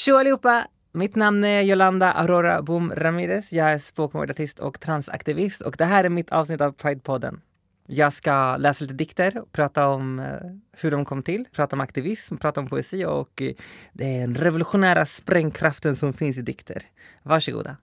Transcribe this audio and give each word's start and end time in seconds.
Tjo 0.00 0.16
allihopa! 0.16 0.66
Mitt 0.92 1.16
namn 1.16 1.44
är 1.44 1.62
Yolanda 1.62 2.12
Aurora 2.12 2.62
Boom 2.62 2.92
Ramirez. 2.96 3.52
Jag 3.52 3.72
är 3.72 3.78
språkmordartist 3.78 4.60
och 4.60 4.80
transaktivist 4.80 5.60
och 5.60 5.74
det 5.78 5.84
här 5.84 6.04
är 6.04 6.08
mitt 6.08 6.32
avsnitt 6.32 6.60
av 6.60 6.74
Pride-podden. 6.74 7.40
Jag 7.86 8.12
ska 8.12 8.56
läsa 8.56 8.84
lite 8.84 8.94
dikter, 8.94 9.42
prata 9.52 9.86
om 9.86 10.18
eh, 10.18 10.26
hur 10.72 10.90
de 10.90 11.04
kom 11.04 11.22
till, 11.22 11.44
prata 11.52 11.76
om 11.76 11.80
aktivism, 11.80 12.36
prata 12.36 12.60
om 12.60 12.68
poesi 12.68 13.04
och 13.04 13.42
eh, 13.42 13.52
den 13.92 14.34
revolutionära 14.34 15.06
sprängkraften 15.06 15.96
som 15.96 16.12
finns 16.12 16.38
i 16.38 16.42
dikter. 16.42 16.82
Varsågoda. 17.22 17.76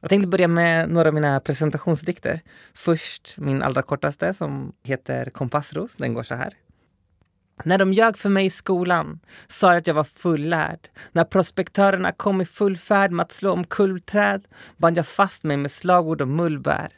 Jag 0.00 0.10
tänkte 0.10 0.28
börja 0.28 0.48
med 0.48 0.90
några 0.90 1.08
av 1.08 1.14
mina 1.14 1.40
presentationsdikter. 1.40 2.40
Först 2.74 3.34
min 3.38 3.62
allra 3.62 3.82
kortaste 3.82 4.34
som 4.34 4.72
heter 4.82 5.30
Kompassros. 5.30 5.96
Den 5.96 6.14
går 6.14 6.22
så 6.22 6.34
här. 6.34 6.54
När 7.64 7.78
de 7.78 7.92
ljög 7.92 8.16
för 8.16 8.28
mig 8.28 8.46
i 8.46 8.50
skolan 8.50 9.20
sa 9.48 9.72
jag 9.72 9.78
att 9.78 9.86
jag 9.86 9.94
var 9.94 10.04
fullärd. 10.04 10.88
När 11.12 11.24
prospektörerna 11.24 12.12
kom 12.12 12.40
i 12.40 12.44
full 12.44 12.76
färd 12.76 13.10
med 13.10 13.24
att 13.24 13.32
slå 13.32 13.52
omkull 13.52 14.00
träd 14.00 14.44
band 14.76 14.98
jag 14.98 15.06
fast 15.06 15.44
mig 15.44 15.56
med 15.56 15.70
slagord 15.70 16.20
och 16.20 16.28
mullbär. 16.28 16.88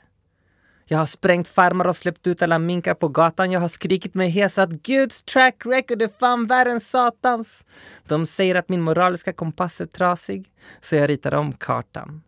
Jag 0.90 0.98
har 0.98 1.06
sprängt 1.06 1.48
farmar 1.48 1.84
och 1.84 1.96
släppt 1.96 2.26
ut 2.26 2.42
alla 2.42 2.58
minkar 2.58 2.94
på 2.94 3.08
gatan. 3.08 3.52
Jag 3.52 3.60
har 3.60 3.68
skrikit 3.68 4.14
mig 4.14 4.28
hes 4.28 4.58
att 4.58 4.70
Guds 4.70 5.22
track 5.22 5.62
record 5.64 6.02
är 6.02 6.08
fan 6.08 6.46
värre 6.46 6.70
än 6.70 6.80
Satans. 6.80 7.64
De 8.06 8.26
säger 8.26 8.54
att 8.54 8.68
min 8.68 8.80
moraliska 8.80 9.32
kompass 9.32 9.80
är 9.80 9.86
trasig, 9.86 10.52
så 10.80 10.96
jag 10.96 11.10
ritar 11.10 11.34
om 11.34 11.52
kartan. 11.52 12.22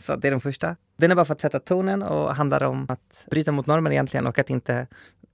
Så 0.00 0.16
det 0.16 0.28
är 0.28 0.30
den 0.30 0.40
första. 0.40 0.76
Den 0.96 1.10
är 1.10 1.14
bara 1.14 1.24
för 1.24 1.34
att 1.34 1.40
sätta 1.40 1.60
tonen 1.60 2.02
och 2.02 2.34
handlar 2.34 2.62
om 2.62 2.86
att 2.88 3.26
bryta 3.30 3.52
mot 3.52 3.66
normer 3.66 3.90
egentligen 3.90 4.26
och 4.26 4.38
att 4.38 4.50
inte 4.50 4.86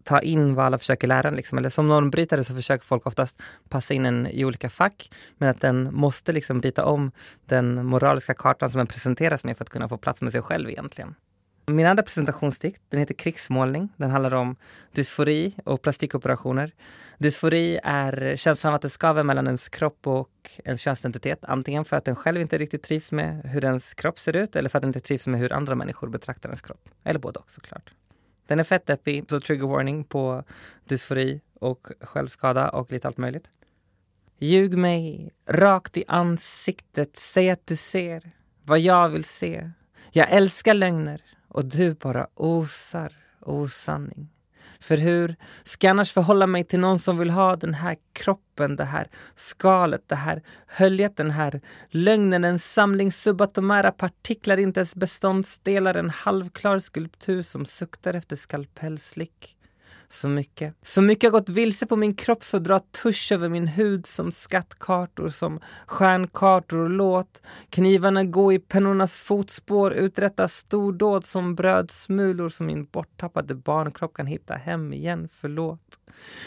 ta 0.05 0.21
in 0.21 0.55
vad 0.55 0.67
alla 0.67 0.79
försöker 0.79 1.09
lära. 1.09 1.31
Liksom. 1.31 1.59
Eller 1.59 1.71
som 1.71 1.87
normbrytare 1.87 2.45
så 2.45 2.55
försöker 2.55 2.85
folk 2.85 3.07
oftast 3.07 3.43
passa 3.69 3.95
in 3.95 4.07
en 4.07 4.27
i 4.27 4.45
olika 4.45 4.71
fack. 4.71 5.11
Men 5.39 5.49
att 5.49 5.61
den 5.61 5.95
måste 5.95 6.33
liksom 6.33 6.63
rita 6.63 6.85
om 6.85 7.13
den 7.47 7.87
moraliska 7.87 8.35
kartan 8.35 8.71
som 8.71 8.79
den 8.79 8.87
presenteras 8.87 9.45
med 9.45 9.57
för 9.57 9.65
att 9.65 9.71
kunna 9.71 9.89
få 9.89 9.99
plats 9.99 10.23
med 10.23 10.33
sig 10.33 10.43
själv 10.43 10.71
egentligen. 10.71 11.15
Min 11.67 11.87
andra 11.87 12.03
presentationsdikt 12.03 12.83
den 12.89 13.01
heter 13.01 13.15
Krigsmålning. 13.15 13.89
Den 13.97 14.11
handlar 14.11 14.35
om 14.35 14.57
dysfori 14.93 15.55
och 15.65 15.83
plastikoperationer. 15.83 16.73
Dysfori 17.19 17.79
är 17.83 18.37
känslan 18.37 18.73
av 18.73 18.75
att 18.75 18.83
det 18.83 18.91
skaver 18.91 19.25
mellan 19.25 19.47
ens 19.47 19.69
kropp 19.69 20.07
och 20.07 20.31
ens 20.65 20.81
könsidentitet. 20.81 21.39
Antingen 21.43 21.85
för 21.85 21.97
att 21.97 22.05
den 22.05 22.17
själv 22.17 22.41
inte 22.41 22.59
riktigt 22.59 22.83
trivs 22.83 23.13
med 23.13 23.43
hur 23.45 23.65
ens 23.65 23.95
kropp 23.95 24.19
ser 24.19 24.37
ut 24.37 24.57
eller 24.57 24.69
för 24.69 24.79
att 24.79 24.83
den 24.83 24.89
inte 24.89 25.01
trivs 25.01 25.27
med 25.27 25.41
hur 25.41 25.53
andra 25.53 25.75
människor 25.75 26.09
betraktar 26.09 26.49
ens 26.49 26.61
kropp. 26.61 26.89
Eller 27.05 27.21
både 27.21 27.39
och 27.39 27.51
såklart. 27.51 27.93
Den 28.51 28.61
är 28.61 28.65
fett 28.65 28.87
deppig, 28.87 29.25
så 29.31 29.41
trigger 29.41 29.67
warning 29.67 30.05
på 30.05 30.45
dysfori 30.85 31.41
och 31.55 31.87
självskada 32.01 32.69
och 32.69 32.93
lite 32.93 33.09
allt 33.09 33.19
möjligt. 33.19 33.49
Ljug 34.39 34.79
mig 34.79 35.31
rakt 35.47 35.97
i 35.97 36.05
ansiktet, 36.09 37.17
säg 37.17 37.51
att 37.51 37.67
du 37.67 37.77
ser 37.77 38.31
vad 38.65 38.81
jag 38.81 39.09
vill 39.09 39.25
se. 39.25 39.71
Jag 40.11 40.31
älskar 40.31 40.75
lögner 40.75 41.23
och 41.49 41.65
du 41.65 41.95
bara 41.95 42.27
osar 42.35 43.13
osanning. 43.41 44.29
För 44.81 44.97
hur 44.97 45.37
ska 45.65 45.87
jag 45.87 45.91
annars 45.91 46.13
förhålla 46.13 46.47
mig 46.47 46.65
till 46.65 46.81
någon 46.81 46.99
som 46.99 47.19
vill 47.19 47.31
ha 47.31 47.57
den 47.57 47.75
här 47.75 47.97
kroppen, 48.13 48.77
det 48.77 48.85
här 48.85 49.09
skalet, 49.35 50.09
det 50.09 50.15
här 50.15 50.43
höljet, 50.67 51.17
den 51.17 51.31
här 51.31 51.61
lögnen, 51.91 52.45
en 52.45 52.59
samling 52.59 53.13
subatomära 53.13 53.93
partiklar, 53.93 54.57
inte 54.57 54.81
ens 54.81 54.95
beståndsdelar, 54.95 55.95
en 55.95 56.11
halvklar 56.11 56.79
skulptur 56.79 57.43
som 57.43 57.67
suktar 57.67 58.15
efter 58.15 58.37
skalpellslick? 58.37 59.57
Så 60.13 60.29
mycket. 60.29 60.75
Så 60.83 61.03
mycket 61.03 61.33
har 61.33 61.41
gått 61.41 61.49
vilse 61.49 61.87
på 61.87 61.97
min 61.97 62.15
kropp 62.15 62.45
så 62.45 62.59
dra 62.59 62.79
tusch 62.79 63.33
över 63.33 63.49
min 63.49 63.69
hud 63.69 64.07
som 64.07 64.33
skattkartor, 64.33 65.29
som 65.29 65.61
stjärnkartor 65.87 66.79
och 66.79 66.91
låt. 66.91 67.43
Knivarna 67.71 68.25
gå 68.25 68.53
i 68.53 68.59
pennornas 68.59 69.23
fotspår, 69.23 69.93
uträtta 69.93 70.49
stordåd 70.49 71.25
som 71.25 71.55
brödsmulor 71.55 72.49
som 72.49 72.67
min 72.67 72.85
borttappade 72.85 73.55
barnkropp 73.55 74.15
kan 74.15 74.27
hitta 74.27 74.55
hem 74.55 74.93
igen, 74.93 75.29
förlåt. 75.33 76.01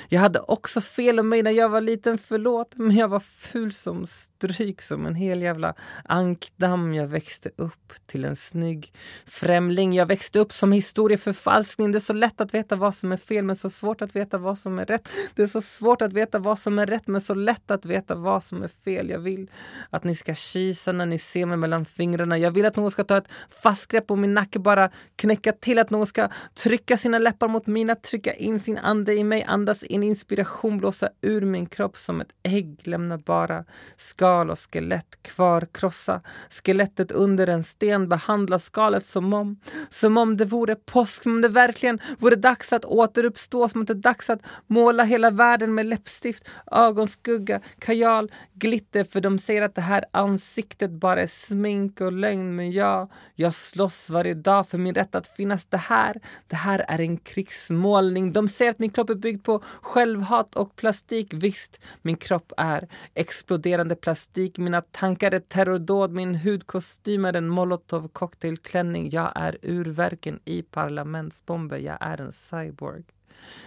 Jag 0.09 0.19
hade 0.19 0.39
också 0.39 0.81
fel 0.81 1.19
om 1.19 1.29
mig 1.29 1.43
när 1.43 1.51
jag 1.51 1.69
var 1.69 1.81
liten, 1.81 2.17
förlåt, 2.17 2.73
men 2.75 2.95
jag 2.95 3.07
var 3.07 3.19
ful 3.19 3.73
som 3.73 4.07
stryk 4.07 4.81
som 4.81 5.05
en 5.05 5.15
hel 5.15 5.41
jävla 5.41 5.73
ankdamm. 6.05 6.93
Jag 6.93 7.07
växte 7.07 7.49
upp 7.55 7.93
till 8.05 8.25
en 8.25 8.35
snygg 8.35 8.93
främling. 9.25 9.93
Jag 9.93 10.05
växte 10.05 10.39
upp 10.39 10.53
som 10.53 10.71
historieförfalskning. 10.71 11.91
Det 11.91 11.97
är 11.97 11.99
så 11.99 12.13
lätt 12.13 12.41
att 12.41 12.53
veta 12.53 12.75
vad 12.75 12.95
som 12.95 13.11
är 13.11 13.17
fel 13.17 13.45
men 13.53 13.57
så 13.57 13.69
svårt 13.69 14.01
att 14.01 14.15
veta 14.15 14.37
vad 14.37 14.57
som 14.57 14.79
är 14.79 14.85
rätt. 14.85 15.09
Det 15.35 15.43
är 15.43 15.47
så 15.47 15.61
svårt 15.61 16.01
att 16.01 16.13
veta 16.13 16.39
vad 16.39 16.59
som 16.59 16.79
är 16.79 16.85
rätt 16.85 17.07
men 17.07 17.21
så 17.21 17.33
lätt 17.33 17.71
att 17.71 17.85
veta 17.85 18.15
vad 18.15 18.43
som 18.43 18.63
är 18.63 18.67
fel. 18.67 19.09
Jag 19.09 19.19
vill 19.19 19.51
att 19.89 20.03
ni 20.03 20.15
ska 20.15 20.35
kisa 20.35 20.91
när 20.91 21.05
ni 21.05 21.19
ser 21.19 21.45
mig 21.45 21.57
mellan 21.57 21.85
fingrarna. 21.85 22.37
Jag 22.37 22.51
vill 22.51 22.65
att 22.65 22.75
någon 22.75 22.91
ska 22.91 23.03
ta 23.03 23.17
ett 23.17 23.27
fast 23.63 23.87
grepp 23.87 24.11
om 24.11 24.21
min 24.21 24.33
nacke, 24.33 24.59
bara 24.59 24.89
knäcka 25.15 25.51
till. 25.51 25.79
Att 25.79 25.89
någon 25.89 26.07
ska 26.07 26.29
trycka 26.53 26.97
sina 26.97 27.19
läppar 27.19 27.47
mot 27.47 27.67
mina, 27.67 27.95
trycka 27.95 28.33
in 28.33 28.59
sin 28.59 28.77
ande 28.77 29.13
i 29.13 29.23
mig 29.23 29.43
andas 29.47 29.83
in 29.83 30.03
inspiration, 30.03 30.77
blåsa 30.77 31.09
ur 31.21 31.41
min 31.41 31.65
kropp 31.65 31.97
som 31.97 32.21
ett 32.21 32.31
ägg, 32.43 32.81
lämna 32.83 33.17
bara 33.17 33.65
skal 33.97 34.49
och 34.49 34.59
skelett 34.59 35.23
kvar, 35.23 35.67
krossa 35.71 36.21
skelettet 36.49 37.11
under 37.11 37.47
en 37.47 37.63
sten, 37.63 38.09
behandla 38.09 38.59
skalet 38.59 39.05
som 39.05 39.33
om, 39.33 39.59
som 39.89 40.17
om 40.17 40.37
det 40.37 40.45
vore 40.45 40.75
påsk, 40.75 41.23
som 41.23 41.31
om 41.31 41.41
det 41.41 41.49
verkligen 41.49 41.99
vore 42.19 42.35
dags 42.35 42.73
att 42.73 42.85
återuppstå, 42.85 43.42
som 43.51 43.81
att 43.81 43.87
det 43.87 43.93
är 43.93 43.95
dags 43.95 44.29
att 44.29 44.41
måla 44.67 45.03
hela 45.03 45.29
världen 45.29 45.75
med 45.75 45.85
läppstift, 45.85 46.49
ögonskugga, 46.71 47.61
kajal, 47.79 48.31
glitter, 48.53 49.03
för 49.03 49.21
de 49.21 49.39
säger 49.39 49.61
att 49.61 49.75
det 49.75 49.81
här 49.81 50.05
ansiktet 50.11 50.91
bara 50.91 51.21
är 51.21 51.27
smink 51.27 52.01
och 52.01 52.11
lögn, 52.11 52.55
men 52.55 52.71
jag, 52.71 53.11
jag 53.35 53.53
slåss 53.53 54.09
varje 54.09 54.33
dag 54.33 54.67
för 54.67 54.77
min 54.77 54.95
rätt 54.95 55.15
att 55.15 55.27
finnas. 55.27 55.65
Det 55.65 55.77
här, 55.77 56.21
det 56.47 56.55
här 56.55 56.85
är 56.87 56.99
en 57.01 57.17
krigsmålning. 57.17 58.33
De 58.33 58.49
säger 58.49 58.71
att 58.71 58.79
min 58.79 58.89
kropp 58.89 59.09
är 59.09 59.15
byggd 59.15 59.43
på 59.43 59.63
självhat 59.81 60.55
och 60.55 60.75
plastik. 60.75 61.33
Visst, 61.33 61.79
min 62.01 62.17
kropp 62.17 62.53
är 62.57 62.87
exploderande 63.13 63.95
plastik. 63.95 64.57
Mina 64.57 64.81
tankar 64.81 65.31
är 65.31 65.39
terrordåd. 65.39 66.11
Min 66.11 66.35
hudkostym 66.35 67.25
är 67.25 67.33
en 67.33 67.49
molotov 67.49 68.07
cocktailklänning. 68.07 69.09
Jag 69.09 69.31
är 69.35 69.57
urverken 69.61 70.39
i 70.45 70.61
parlamentsbomber. 70.61 71.77
Jag 71.77 71.97
är 72.01 72.21
en 72.21 72.31
cyborg. 72.31 73.03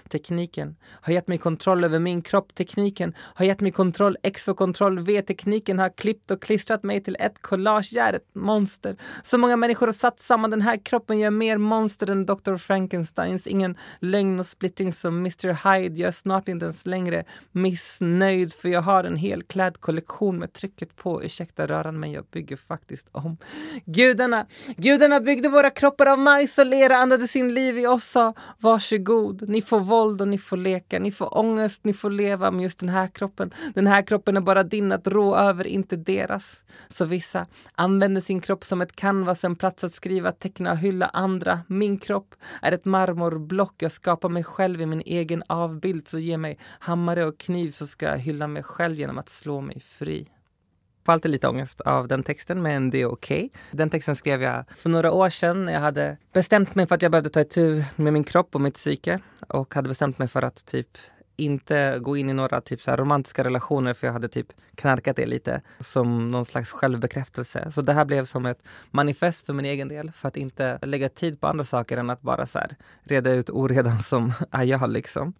Tekniken 0.09 0.77
har 1.01 1.13
gett 1.13 1.29
mig 1.29 1.39
kontroll 1.39 1.85
över 1.85 1.99
min 1.99 2.23
kropp. 2.23 2.55
Tekniken 2.55 3.15
har 3.19 3.47
gett 3.47 3.61
mig 3.61 3.73
kontroll 3.73 4.17
X 4.23 4.49
och 4.49 4.57
kontroll 4.57 5.01
V. 5.01 5.23
Tekniken 5.23 5.79
har 5.79 5.97
klippt 5.97 6.31
och 6.31 6.43
klistrat 6.43 6.83
mig 6.83 7.03
till 7.03 7.17
ett 7.21 7.43
collage. 7.43 7.89
Jag 7.93 8.09
är 8.09 8.13
ett 8.13 8.35
monster. 8.35 8.97
Så 9.23 9.39
många 9.39 9.57
människor 9.57 9.87
har 9.87 9.93
satt 9.93 10.21
samman 10.21 10.51
den 10.51 10.63
här 10.63 10.77
kroppen. 10.77 11.21
Jag 11.21 11.27
är 11.27 11.31
mer 11.31 11.59
monster 11.59 12.11
än 12.11 12.27
Dr. 12.27 12.57
Frankensteins. 12.57 13.47
Ingen 13.47 13.77
lögn 14.01 14.41
och 14.41 14.47
splittring 14.47 14.93
som 14.93 15.17
Mr. 15.19 15.49
Hyde. 15.49 16.01
Jag 16.01 16.09
är 16.09 16.13
snart 16.13 16.49
inte 16.49 16.65
ens 16.65 16.87
längre 16.87 17.25
missnöjd 17.53 18.55
för 18.55 18.69
jag 18.69 18.83
har 18.83 19.05
en 19.05 19.17
hel 19.17 19.43
klädkollektion 19.43 20.39
med 20.39 20.53
trycket 20.53 20.97
på. 20.97 21.23
Ursäkta 21.23 21.67
röran 21.67 22.01
men 22.01 22.13
jag 22.13 22.25
bygger 22.25 22.57
faktiskt 22.57 23.09
om. 23.13 23.37
Gudarna, 23.85 24.47
gudarna 24.77 25.21
byggde 25.21 25.49
våra 25.49 25.71
kroppar 25.71 26.07
av 26.07 26.19
majs 26.19 26.59
och 26.59 26.67
lera, 26.67 26.97
andade 26.97 27.29
sin 27.29 27.55
liv 27.55 27.79
i 27.79 27.87
oss 27.87 28.17
sa 28.17 28.35
varsågod. 28.59 29.49
Ni 29.49 29.63
får 29.67 29.81
våld 29.81 30.21
och 30.21 30.29
ni 30.29 30.39
får 30.39 30.57
leka, 30.57 30.99
ni 30.99 31.13
får 31.13 31.39
ångest, 31.39 31.81
ni 31.85 31.93
får 31.93 32.11
leva 32.11 32.51
med 32.51 32.63
just 32.63 32.79
den 32.79 32.89
här 32.89 33.09
kroppen. 33.09 33.51
Den 33.75 33.87
här 33.87 34.03
kroppen 34.03 34.37
är 34.37 34.41
bara 34.41 34.63
din 34.63 34.93
att 34.93 35.07
rå 35.07 35.37
över, 35.37 35.67
inte 35.67 35.97
deras. 35.97 36.65
Så 36.89 37.05
vissa 37.05 37.47
använder 37.75 38.21
sin 38.21 38.41
kropp 38.41 38.65
som 38.65 38.81
ett 38.81 38.97
canvas, 38.97 39.45
en 39.45 39.57
plats 39.57 39.85
att 39.85 39.95
skriva, 39.95 40.33
teckna 40.33 40.73
och 40.73 40.79
hylla 40.79 41.07
andra. 41.07 41.61
Min 41.67 41.99
kropp 41.99 42.35
är 42.63 42.73
ett 42.73 42.85
marmorblock, 42.85 43.75
jag 43.79 43.93
skapar 43.93 44.29
mig 44.29 44.45
själv 44.45 44.81
i 44.81 44.87
min 44.87 45.03
egen 45.07 45.43
avbild. 45.47 46.09
Så 46.09 46.19
ge 46.19 46.39
mig 46.39 46.59
hammare 46.79 47.25
och 47.25 47.39
kniv 47.39 47.71
så 47.71 47.87
ska 47.87 48.07
jag 48.07 48.19
hylla 48.19 48.47
mig 48.47 48.63
själv 48.63 48.95
genom 48.95 49.19
att 49.19 49.29
slå 49.29 49.61
mig 49.61 49.81
fri 49.81 50.29
får 51.07 51.13
alltid 51.13 51.31
lite 51.31 51.49
ångest 51.49 51.81
av 51.81 52.09
den 52.09 52.23
texten, 52.23 52.63
men 52.63 52.91
det 52.91 53.01
är 53.01 53.07
okej. 53.07 53.45
Okay. 53.45 53.51
Den 53.71 53.91
texten 53.91 54.17
skrev 54.17 54.43
jag 54.43 54.65
för 54.75 54.91
några 54.91 55.13
år 55.13 55.31
sedan. 55.31 55.69
Jag 55.69 55.81
hade 55.81 56.17
bestämt 56.33 56.75
mig 56.75 56.87
för 56.87 56.95
att 56.95 57.03
jag 57.03 57.11
behövde 57.11 57.31
ta 57.31 57.41
itu 57.41 57.85
med 57.97 58.13
min 58.13 58.25
kropp 58.25 58.55
och 58.55 58.61
mitt 58.61 58.75
psyke 58.75 59.21
och 59.49 59.75
hade 59.75 59.89
bestämt 59.89 60.19
mig 60.19 60.29
för 60.29 60.43
att 60.43 60.67
typ 60.67 60.89
inte 61.37 61.99
gå 61.99 62.17
in 62.17 62.31
i 62.31 62.33
några 62.33 62.61
typ 62.61 62.83
så 62.83 62.97
romantiska 62.97 63.45
relationer 63.45 63.95
för 63.95 64.07
jag 64.07 64.13
hade 64.13 64.29
typ 64.29 64.47
knarkat 64.75 65.17
det 65.17 65.27
lite 65.27 65.63
som 65.81 66.31
någon 66.31 66.45
slags 66.45 66.71
självbekräftelse. 66.71 67.71
Så 67.73 67.83
det 67.83 67.93
här 67.93 68.05
blev 68.05 68.25
som 68.25 68.47
ett 68.47 68.63
manifest 68.91 69.47
för 69.47 69.53
min 69.53 69.65
egen 69.65 69.89
del 69.89 70.13
för 70.13 70.29
att 70.29 70.37
inte 70.37 70.79
lägga 70.83 71.09
tid 71.09 71.41
på 71.41 71.47
andra 71.47 71.65
saker 71.65 71.97
än 71.97 72.11
att 72.11 72.23
bara 72.23 72.47
så 72.47 72.59
här, 72.59 72.77
reda 73.03 73.31
ut 73.31 73.51
oredan 73.51 74.03
som 74.03 74.33
är 74.51 74.65
jag 74.65 74.91
liksom. 74.91 75.35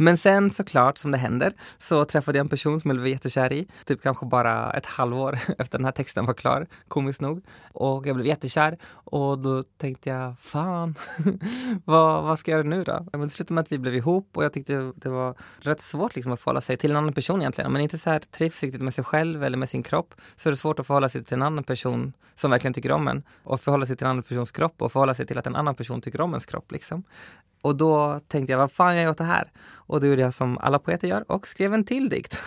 Men 0.00 0.18
sen 0.18 0.50
såklart, 0.50 0.98
som 0.98 1.10
det 1.10 1.18
händer, 1.18 1.52
så 1.78 2.04
träffade 2.04 2.38
jag 2.38 2.44
en 2.44 2.48
person 2.48 2.80
som 2.80 2.90
jag 2.90 3.00
blev 3.00 3.12
jättekär 3.12 3.52
i. 3.52 3.68
Typ 3.84 4.02
kanske 4.02 4.26
bara 4.26 4.72
ett 4.72 4.86
halvår 4.86 5.38
efter 5.58 5.78
den 5.78 5.84
här 5.84 5.92
texten 5.92 6.26
var 6.26 6.34
klar, 6.34 6.66
komiskt 6.88 7.20
nog. 7.20 7.44
Och 7.72 8.06
jag 8.06 8.16
blev 8.16 8.26
jättekär 8.26 8.78
och 8.90 9.38
då 9.38 9.62
tänkte 9.62 10.10
jag, 10.10 10.38
fan, 10.40 10.94
vad, 11.84 12.22
vad 12.22 12.38
ska 12.38 12.50
jag 12.50 12.58
göra 12.58 12.68
nu 12.68 12.84
då? 12.84 13.06
Men 13.12 13.20
det 13.20 13.30
slutade 13.30 13.54
med 13.54 13.62
att 13.62 13.72
vi 13.72 13.78
blev 13.78 13.94
ihop 13.94 14.36
och 14.36 14.44
jag 14.44 14.52
tyckte 14.52 14.92
det 14.96 15.08
var 15.08 15.34
rätt 15.58 15.80
svårt 15.80 16.16
liksom 16.16 16.32
att 16.32 16.40
förhålla 16.40 16.60
sig 16.60 16.76
till 16.76 16.90
en 16.90 16.96
annan 16.96 17.12
person 17.12 17.40
egentligen. 17.40 17.66
Om 17.66 17.72
man 17.72 17.82
inte 17.82 17.98
så 17.98 18.10
här 18.10 18.18
trivs 18.18 18.62
riktigt 18.62 18.82
med 18.82 18.94
sig 18.94 19.04
själv 19.04 19.44
eller 19.44 19.58
med 19.58 19.68
sin 19.68 19.82
kropp 19.82 20.14
så 20.36 20.48
är 20.48 20.50
det 20.50 20.56
svårt 20.56 20.78
att 20.78 20.86
förhålla 20.86 21.08
sig 21.08 21.24
till 21.24 21.34
en 21.34 21.42
annan 21.42 21.64
person 21.64 22.12
som 22.34 22.50
verkligen 22.50 22.74
tycker 22.74 22.92
om 22.92 23.08
en 23.08 23.22
och 23.42 23.60
förhålla 23.60 23.86
sig 23.86 23.96
till 23.96 24.04
en 24.04 24.10
annan 24.10 24.22
persons 24.22 24.50
kropp 24.50 24.82
och 24.82 24.92
förhålla 24.92 25.14
sig 25.14 25.26
till 25.26 25.38
att 25.38 25.46
en 25.46 25.56
annan 25.56 25.74
person 25.74 26.00
tycker 26.00 26.20
om 26.20 26.30
ens 26.30 26.46
kropp. 26.46 26.72
Liksom. 26.72 27.04
Och 27.60 27.76
då 27.76 28.20
tänkte 28.28 28.52
jag, 28.52 28.58
vad 28.58 28.72
fan 28.72 28.96
jag 28.96 29.10
åt 29.10 29.18
det 29.18 29.24
här? 29.24 29.52
Och 29.70 30.00
då 30.00 30.06
gjorde 30.06 30.22
jag 30.22 30.34
som 30.34 30.58
alla 30.58 30.78
poeter 30.78 31.08
gör 31.08 31.32
och 31.32 31.48
skrev 31.48 31.74
en 31.74 31.84
till 31.84 32.08
dikt. 32.08 32.42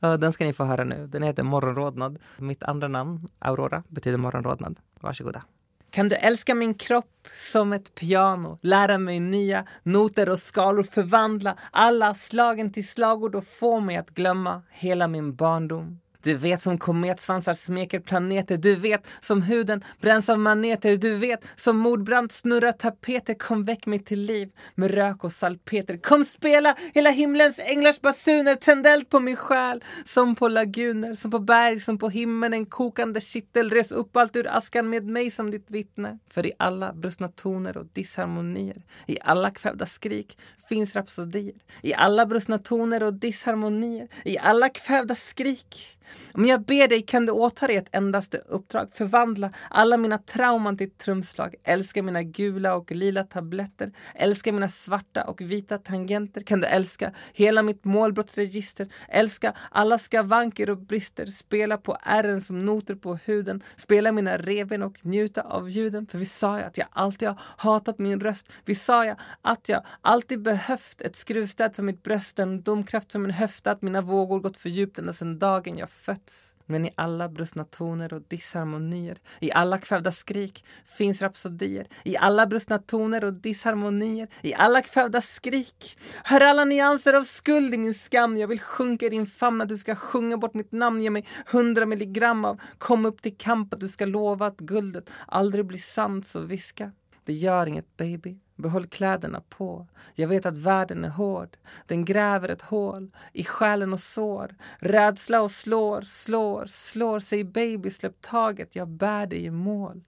Den 0.00 0.32
ska 0.32 0.44
ni 0.44 0.52
få 0.52 0.64
höra 0.64 0.84
nu. 0.84 1.06
Den 1.06 1.22
heter 1.22 1.42
Morgonrodnad. 1.42 2.18
Mitt 2.36 2.62
andra 2.62 2.88
namn, 2.88 3.28
Aurora, 3.38 3.82
betyder 3.88 4.18
morgonrodnad. 4.18 4.78
Varsågoda. 5.00 5.42
Kan 5.90 6.08
du 6.08 6.16
älska 6.16 6.54
min 6.54 6.74
kropp 6.74 7.28
som 7.34 7.72
ett 7.72 7.94
piano, 7.94 8.58
lära 8.62 8.98
mig 8.98 9.20
nya 9.20 9.66
noter 9.82 10.28
och 10.28 10.38
skalor, 10.38 10.82
förvandla 10.82 11.56
alla 11.70 12.14
slagen 12.14 12.72
till 12.72 12.88
slagord 12.88 13.34
och 13.34 13.46
få 13.46 13.80
mig 13.80 13.96
att 13.96 14.10
glömma 14.10 14.62
hela 14.70 15.08
min 15.08 15.36
barndom? 15.36 16.00
Du 16.26 16.34
vet 16.34 16.62
som 16.62 16.78
kometsvansar 16.78 17.54
smeker 17.54 18.00
planeter. 18.00 18.56
Du 18.56 18.74
vet 18.76 19.06
som 19.20 19.42
huden 19.42 19.84
bränns 20.00 20.28
av 20.28 20.38
maneter. 20.38 20.96
Du 20.96 21.14
vet 21.14 21.44
som 21.56 21.78
mordbrant 21.78 22.32
snurrar 22.32 22.72
tapeter. 22.72 23.34
Kom 23.34 23.64
väck 23.64 23.86
mig 23.86 23.98
till 23.98 24.20
liv 24.20 24.50
med 24.74 24.90
rök 24.90 25.24
och 25.24 25.32
salpeter. 25.32 25.96
Kom 25.96 26.24
spela 26.24 26.76
hela 26.94 27.10
himlens 27.10 27.58
änglars 27.58 28.00
basuner. 28.00 28.54
Tänd 28.54 28.86
eld 28.86 29.08
på 29.08 29.20
min 29.20 29.36
själ 29.36 29.84
som 30.04 30.34
på 30.34 30.48
laguner, 30.48 31.14
som 31.14 31.30
på 31.30 31.38
berg, 31.38 31.80
som 31.80 31.98
på 31.98 32.08
himlen. 32.08 32.54
En 32.54 32.66
kokande 32.66 33.20
kittel. 33.20 33.70
Res 33.70 33.92
upp 33.92 34.16
allt 34.16 34.36
ur 34.36 34.46
askan 34.48 34.90
med 34.90 35.06
mig 35.06 35.30
som 35.30 35.50
ditt 35.50 35.70
vittne. 35.70 36.18
För 36.30 36.46
i 36.46 36.52
alla 36.58 36.92
brustna 36.92 37.28
toner 37.28 37.76
och 37.76 37.86
disharmonier, 37.92 38.82
i 39.06 39.18
alla 39.20 39.50
kvävda 39.50 39.86
skrik 39.86 40.38
finns 40.68 40.96
rapsodier. 40.96 41.54
I 41.82 41.94
alla 41.94 42.26
brustna 42.26 42.58
toner 42.58 43.02
och 43.02 43.14
disharmonier, 43.14 44.08
i 44.24 44.38
alla 44.38 44.68
kvävda 44.68 45.14
skrik 45.14 45.96
om 46.32 46.44
jag 46.44 46.64
ber 46.64 46.88
dig 46.88 47.02
kan 47.02 47.26
du 47.26 47.32
åta 47.32 47.66
dig 47.66 47.76
ett 47.76 47.88
endaste 47.92 48.38
uppdrag. 48.38 48.88
Förvandla 48.92 49.50
alla 49.70 49.96
mina 49.96 50.18
trauman 50.18 50.76
till 50.78 50.90
trumslag. 50.90 51.54
Älska 51.64 52.02
mina 52.02 52.22
gula 52.22 52.74
och 52.74 52.90
lila 52.92 53.24
tabletter. 53.24 53.92
Älska 54.14 54.52
mina 54.52 54.68
svarta 54.68 55.24
och 55.24 55.40
vita 55.40 55.78
tangenter. 55.78 56.40
Kan 56.40 56.60
du 56.60 56.66
älska 56.66 57.12
hela 57.32 57.62
mitt 57.62 57.84
målbrottsregister. 57.84 58.88
Älska 59.08 59.54
alla 59.70 59.98
skavanker 59.98 60.70
och 60.70 60.78
brister. 60.78 61.26
Spela 61.26 61.76
på 61.76 61.96
ärren 62.02 62.40
som 62.40 62.64
noter 62.66 62.94
på 62.94 63.18
huden. 63.24 63.62
Spela 63.76 64.12
mina 64.12 64.38
revben 64.38 64.82
och 64.82 65.06
njuta 65.06 65.42
av 65.42 65.70
ljuden. 65.70 66.06
För 66.06 66.18
vi 66.18 66.26
sa 66.26 66.58
ju 66.58 66.64
att 66.64 66.78
jag 66.78 66.86
alltid 66.90 67.28
har 67.28 67.40
hatat 67.56 67.98
min 67.98 68.20
röst. 68.20 68.52
Vi 68.64 68.74
sa 68.74 69.04
ju 69.04 69.14
att 69.42 69.68
jag 69.68 69.82
alltid 70.00 70.42
behövt 70.42 71.00
ett 71.00 71.16
skruvstäd 71.16 71.76
för 71.76 71.82
mitt 71.82 72.02
bröst. 72.02 72.38
En 72.38 72.62
domkraft 72.62 73.12
för 73.12 73.18
min 73.18 73.30
höfta. 73.30 73.70
Att 73.70 73.82
mina 73.82 74.00
vågor 74.00 74.40
gått 74.40 74.56
för 74.56 74.68
djupt 74.68 74.98
ända 74.98 75.12
sedan 75.12 75.38
dagen 75.38 75.78
jag 75.78 75.90
fötts. 76.06 76.54
Men 76.66 76.86
i 76.86 76.90
alla 76.94 77.28
brustna 77.28 77.64
toner 77.64 78.14
och 78.14 78.22
disharmonier, 78.28 79.18
i 79.40 79.52
alla 79.52 79.78
kvävda 79.78 80.12
skrik 80.12 80.64
finns 80.98 81.22
rapsodier. 81.22 81.86
I 82.04 82.16
alla 82.16 82.46
brustna 82.46 82.78
toner 82.78 83.24
och 83.24 83.32
disharmonier, 83.32 84.28
i 84.42 84.54
alla 84.54 84.82
kvävda 84.82 85.20
skrik. 85.20 85.98
Hör 86.24 86.40
alla 86.40 86.64
nyanser 86.64 87.12
av 87.12 87.24
skuld 87.24 87.74
i 87.74 87.78
min 87.78 87.94
skam. 87.94 88.36
Jag 88.36 88.48
vill 88.48 88.60
sjunka 88.60 89.06
i 89.06 89.08
din 89.08 89.26
famn, 89.26 89.60
att 89.60 89.68
du 89.68 89.78
ska 89.78 89.94
sjunga 89.94 90.36
bort 90.36 90.54
mitt 90.54 90.72
namn. 90.72 91.02
Ge 91.02 91.10
mig 91.10 91.26
hundra 91.46 91.86
milligram 91.86 92.44
av 92.44 92.60
kom 92.78 93.06
upp 93.06 93.22
till 93.22 93.36
kamp, 93.36 93.74
att 93.74 93.80
du 93.80 93.88
ska 93.88 94.06
lova 94.06 94.46
att 94.46 94.58
guldet 94.58 95.10
aldrig 95.26 95.66
blir 95.66 95.78
sant, 95.78 96.26
så 96.26 96.40
viska. 96.40 96.92
Det 97.24 97.32
gör 97.32 97.66
inget 97.66 97.96
baby. 97.96 98.38
Behåll 98.56 98.86
kläderna 98.86 99.42
på. 99.48 99.86
Jag 100.14 100.28
vet 100.28 100.46
att 100.46 100.56
världen 100.56 101.04
är 101.04 101.08
hård. 101.08 101.56
Den 101.86 102.04
gräver 102.04 102.48
ett 102.48 102.62
hål 102.62 103.10
i 103.32 103.44
själen 103.44 103.92
och 103.92 104.00
sår. 104.00 104.54
Rädsla 104.78 105.40
och 105.40 105.50
slår, 105.50 106.02
slår, 106.02 106.66
slår. 106.66 107.20
Säg 107.20 107.44
baby, 107.44 107.90
släpp 107.90 108.20
taget. 108.20 108.76
Jag 108.76 108.88
bär 108.88 109.26
dig 109.26 109.44
i 109.44 109.50
mål. 109.50 110.02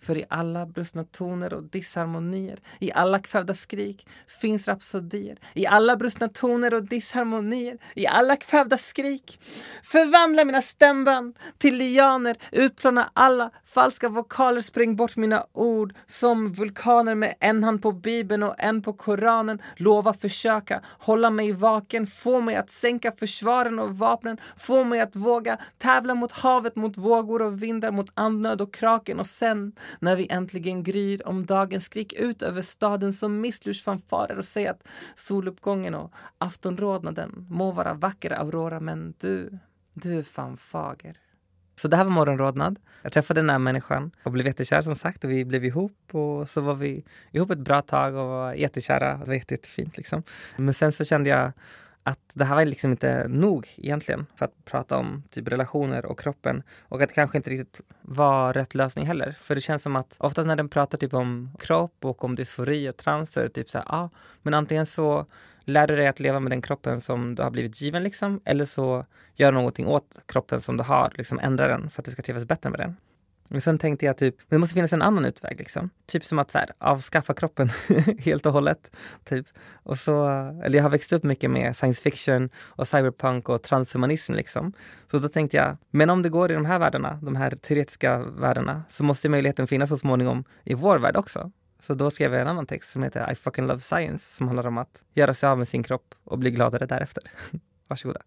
För 0.00 0.18
i 0.18 0.24
alla 0.28 0.66
brustna 0.66 1.04
toner 1.04 1.54
och 1.54 1.62
disharmonier, 1.62 2.58
i 2.78 2.92
alla 2.92 3.18
kvävda 3.18 3.54
skrik 3.54 4.06
finns 4.40 4.68
rapsodier. 4.68 5.38
I 5.54 5.66
alla 5.66 5.96
brustna 5.96 6.28
toner 6.28 6.74
och 6.74 6.82
disharmonier, 6.82 7.78
i 7.94 8.06
alla 8.06 8.36
kvävda 8.36 8.78
skrik. 8.78 9.40
Förvandla 9.82 10.44
mina 10.44 10.62
stämband 10.62 11.38
till 11.58 11.76
lianer, 11.76 12.36
utplåna 12.52 13.10
alla 13.12 13.50
falska 13.64 14.08
vokaler, 14.08 14.62
spräng 14.62 14.96
bort 14.96 15.16
mina 15.16 15.46
ord 15.52 15.94
som 16.06 16.52
vulkaner 16.52 17.14
med 17.14 17.34
en 17.40 17.64
hand 17.64 17.82
på 17.82 17.92
bibeln 17.92 18.42
och 18.42 18.54
en 18.58 18.82
på 18.82 18.92
koranen. 18.92 19.62
Lova 19.76 20.12
försöka 20.12 20.82
hålla 20.84 21.30
mig 21.30 21.52
vaken, 21.52 22.06
få 22.06 22.40
mig 22.40 22.56
att 22.56 22.70
sänka 22.70 23.12
försvaren 23.12 23.78
och 23.78 23.98
vapnen, 23.98 24.38
få 24.56 24.84
mig 24.84 25.00
att 25.00 25.16
våga 25.16 25.58
tävla 25.78 26.14
mot 26.14 26.32
havet, 26.32 26.76
mot 26.76 26.96
vågor 26.96 27.42
och 27.42 27.62
vindar, 27.62 27.90
mot 27.90 28.10
andnöd 28.14 28.60
och 28.60 28.74
kraken 28.74 29.20
och 29.20 29.26
sen 29.26 29.72
när 29.98 30.16
vi 30.16 30.26
äntligen 30.30 30.82
gryr 30.82 31.22
om 31.24 31.46
dagen, 31.46 31.80
skrik 31.80 32.12
ut 32.12 32.42
över 32.42 32.62
staden 32.62 33.12
som 33.12 33.40
misslursfanfarer 33.40 34.38
och 34.38 34.44
säg 34.44 34.66
att 34.66 34.82
soluppgången 35.14 35.94
och 35.94 36.12
aftonrodnaden 36.38 37.46
må 37.50 37.70
vara 37.70 37.94
vacker 37.94 38.30
Aurora, 38.30 38.80
men 38.80 39.14
du, 39.18 39.58
du 39.94 40.18
är 40.18 40.22
fan 40.22 40.56
fager. 40.56 41.16
Så 41.78 41.88
det 41.88 41.96
här 41.96 42.04
var 42.04 42.10
morgonrodnad. 42.10 42.78
Jag 43.02 43.12
träffade 43.12 43.40
den 43.40 43.50
här 43.50 43.58
människan 43.58 44.10
och 44.22 44.32
blev 44.32 44.46
jättekär 44.46 44.82
som 44.82 44.96
sagt 44.96 45.24
och 45.24 45.30
vi 45.30 45.44
blev 45.44 45.64
ihop 45.64 46.14
och 46.14 46.48
så 46.48 46.60
var 46.60 46.74
vi 46.74 47.04
ihop 47.32 47.50
ett 47.50 47.58
bra 47.58 47.82
tag 47.82 48.14
och 48.14 48.26
var 48.26 48.54
jättekära. 48.54 49.16
Det 49.16 49.26
var 49.26 49.34
jättefint 49.34 49.96
liksom. 49.96 50.22
Men 50.56 50.74
sen 50.74 50.92
så 50.92 51.04
kände 51.04 51.30
jag 51.30 51.52
att 52.08 52.30
det 52.34 52.44
här 52.44 52.54
var 52.54 52.64
liksom 52.64 52.90
inte 52.90 53.28
nog 53.28 53.68
egentligen 53.76 54.26
för 54.36 54.44
att 54.44 54.64
prata 54.64 54.96
om 54.96 55.22
typ 55.30 55.48
relationer 55.48 56.06
och 56.06 56.20
kroppen 56.20 56.62
och 56.80 57.02
att 57.02 57.08
det 57.08 57.14
kanske 57.14 57.36
inte 57.36 57.50
riktigt 57.50 57.80
var 58.02 58.52
rätt 58.52 58.74
lösning 58.74 59.06
heller. 59.06 59.36
För 59.40 59.54
det 59.54 59.60
känns 59.60 59.82
som 59.82 59.96
att 59.96 60.16
oftast 60.18 60.46
när 60.46 60.56
den 60.56 60.68
pratar 60.68 60.98
typ 60.98 61.14
om 61.14 61.50
kropp 61.60 62.04
och 62.04 62.24
om 62.24 62.34
dysfori 62.34 62.88
och 62.88 62.96
trans 62.96 63.32
så 63.32 63.40
är 63.40 63.44
det 63.44 63.50
typ 63.50 63.70
så 63.70 63.78
här, 63.78 63.84
ja, 63.88 63.98
ah, 63.98 64.10
men 64.42 64.54
antingen 64.54 64.86
så 64.86 65.26
lär 65.64 65.86
du 65.86 65.96
dig 65.96 66.06
att 66.06 66.20
leva 66.20 66.40
med 66.40 66.52
den 66.52 66.62
kroppen 66.62 67.00
som 67.00 67.34
du 67.34 67.42
har 67.42 67.50
blivit 67.50 67.80
given 67.80 68.02
liksom, 68.02 68.40
eller 68.44 68.64
så 68.64 69.04
gör 69.34 69.52
någonting 69.52 69.86
åt 69.86 70.20
kroppen 70.26 70.60
som 70.60 70.76
du 70.76 70.82
har, 70.82 71.12
liksom 71.14 71.38
ändra 71.38 71.68
den 71.68 71.90
för 71.90 72.00
att 72.00 72.04
du 72.04 72.10
ska 72.10 72.22
trivas 72.22 72.44
bättre 72.44 72.70
med 72.70 72.80
den. 72.80 72.96
Men 73.48 73.60
sen 73.60 73.78
tänkte 73.78 74.06
jag 74.06 74.16
typ, 74.16 74.36
det 74.48 74.58
måste 74.58 74.74
finnas 74.74 74.92
en 74.92 75.02
annan 75.02 75.24
utväg 75.24 75.58
liksom. 75.58 75.90
Typ 76.06 76.24
som 76.24 76.38
att 76.38 76.50
så 76.50 76.58
här, 76.58 76.72
avskaffa 76.78 77.34
kroppen 77.34 77.68
helt 78.18 78.46
och 78.46 78.52
hållet. 78.52 78.90
Typ. 79.24 79.46
Och 79.82 79.98
så, 79.98 80.28
eller 80.64 80.76
jag 80.76 80.82
har 80.82 80.90
växt 80.90 81.12
upp 81.12 81.22
mycket 81.22 81.50
med 81.50 81.76
science 81.76 82.02
fiction 82.02 82.50
och 82.56 82.88
cyberpunk 82.88 83.48
och 83.48 83.62
transhumanism 83.62 84.32
liksom. 84.32 84.72
Så 85.10 85.18
då 85.18 85.28
tänkte 85.28 85.56
jag, 85.56 85.76
men 85.90 86.10
om 86.10 86.22
det 86.22 86.28
går 86.28 86.50
i 86.50 86.54
de 86.54 86.64
här 86.64 86.78
världarna, 86.78 87.18
de 87.22 87.36
här 87.36 87.50
teoretiska 87.50 88.18
världarna, 88.18 88.82
så 88.88 89.04
måste 89.04 89.28
möjligheten 89.28 89.66
finnas 89.66 89.88
så 89.88 89.98
småningom 89.98 90.44
i 90.64 90.74
vår 90.74 90.98
värld 90.98 91.16
också. 91.16 91.50
Så 91.80 91.94
då 91.94 92.10
skrev 92.10 92.32
jag 92.32 92.42
en 92.42 92.48
annan 92.48 92.66
text 92.66 92.92
som 92.92 93.02
heter 93.02 93.32
I 93.32 93.34
fucking 93.34 93.66
love 93.66 93.80
science 93.80 94.36
som 94.36 94.46
handlar 94.46 94.66
om 94.66 94.78
att 94.78 95.02
göra 95.14 95.34
sig 95.34 95.48
av 95.48 95.58
med 95.58 95.68
sin 95.68 95.82
kropp 95.82 96.14
och 96.24 96.38
bli 96.38 96.50
gladare 96.50 96.86
därefter. 96.86 97.24
Varsågoda. 97.88 98.20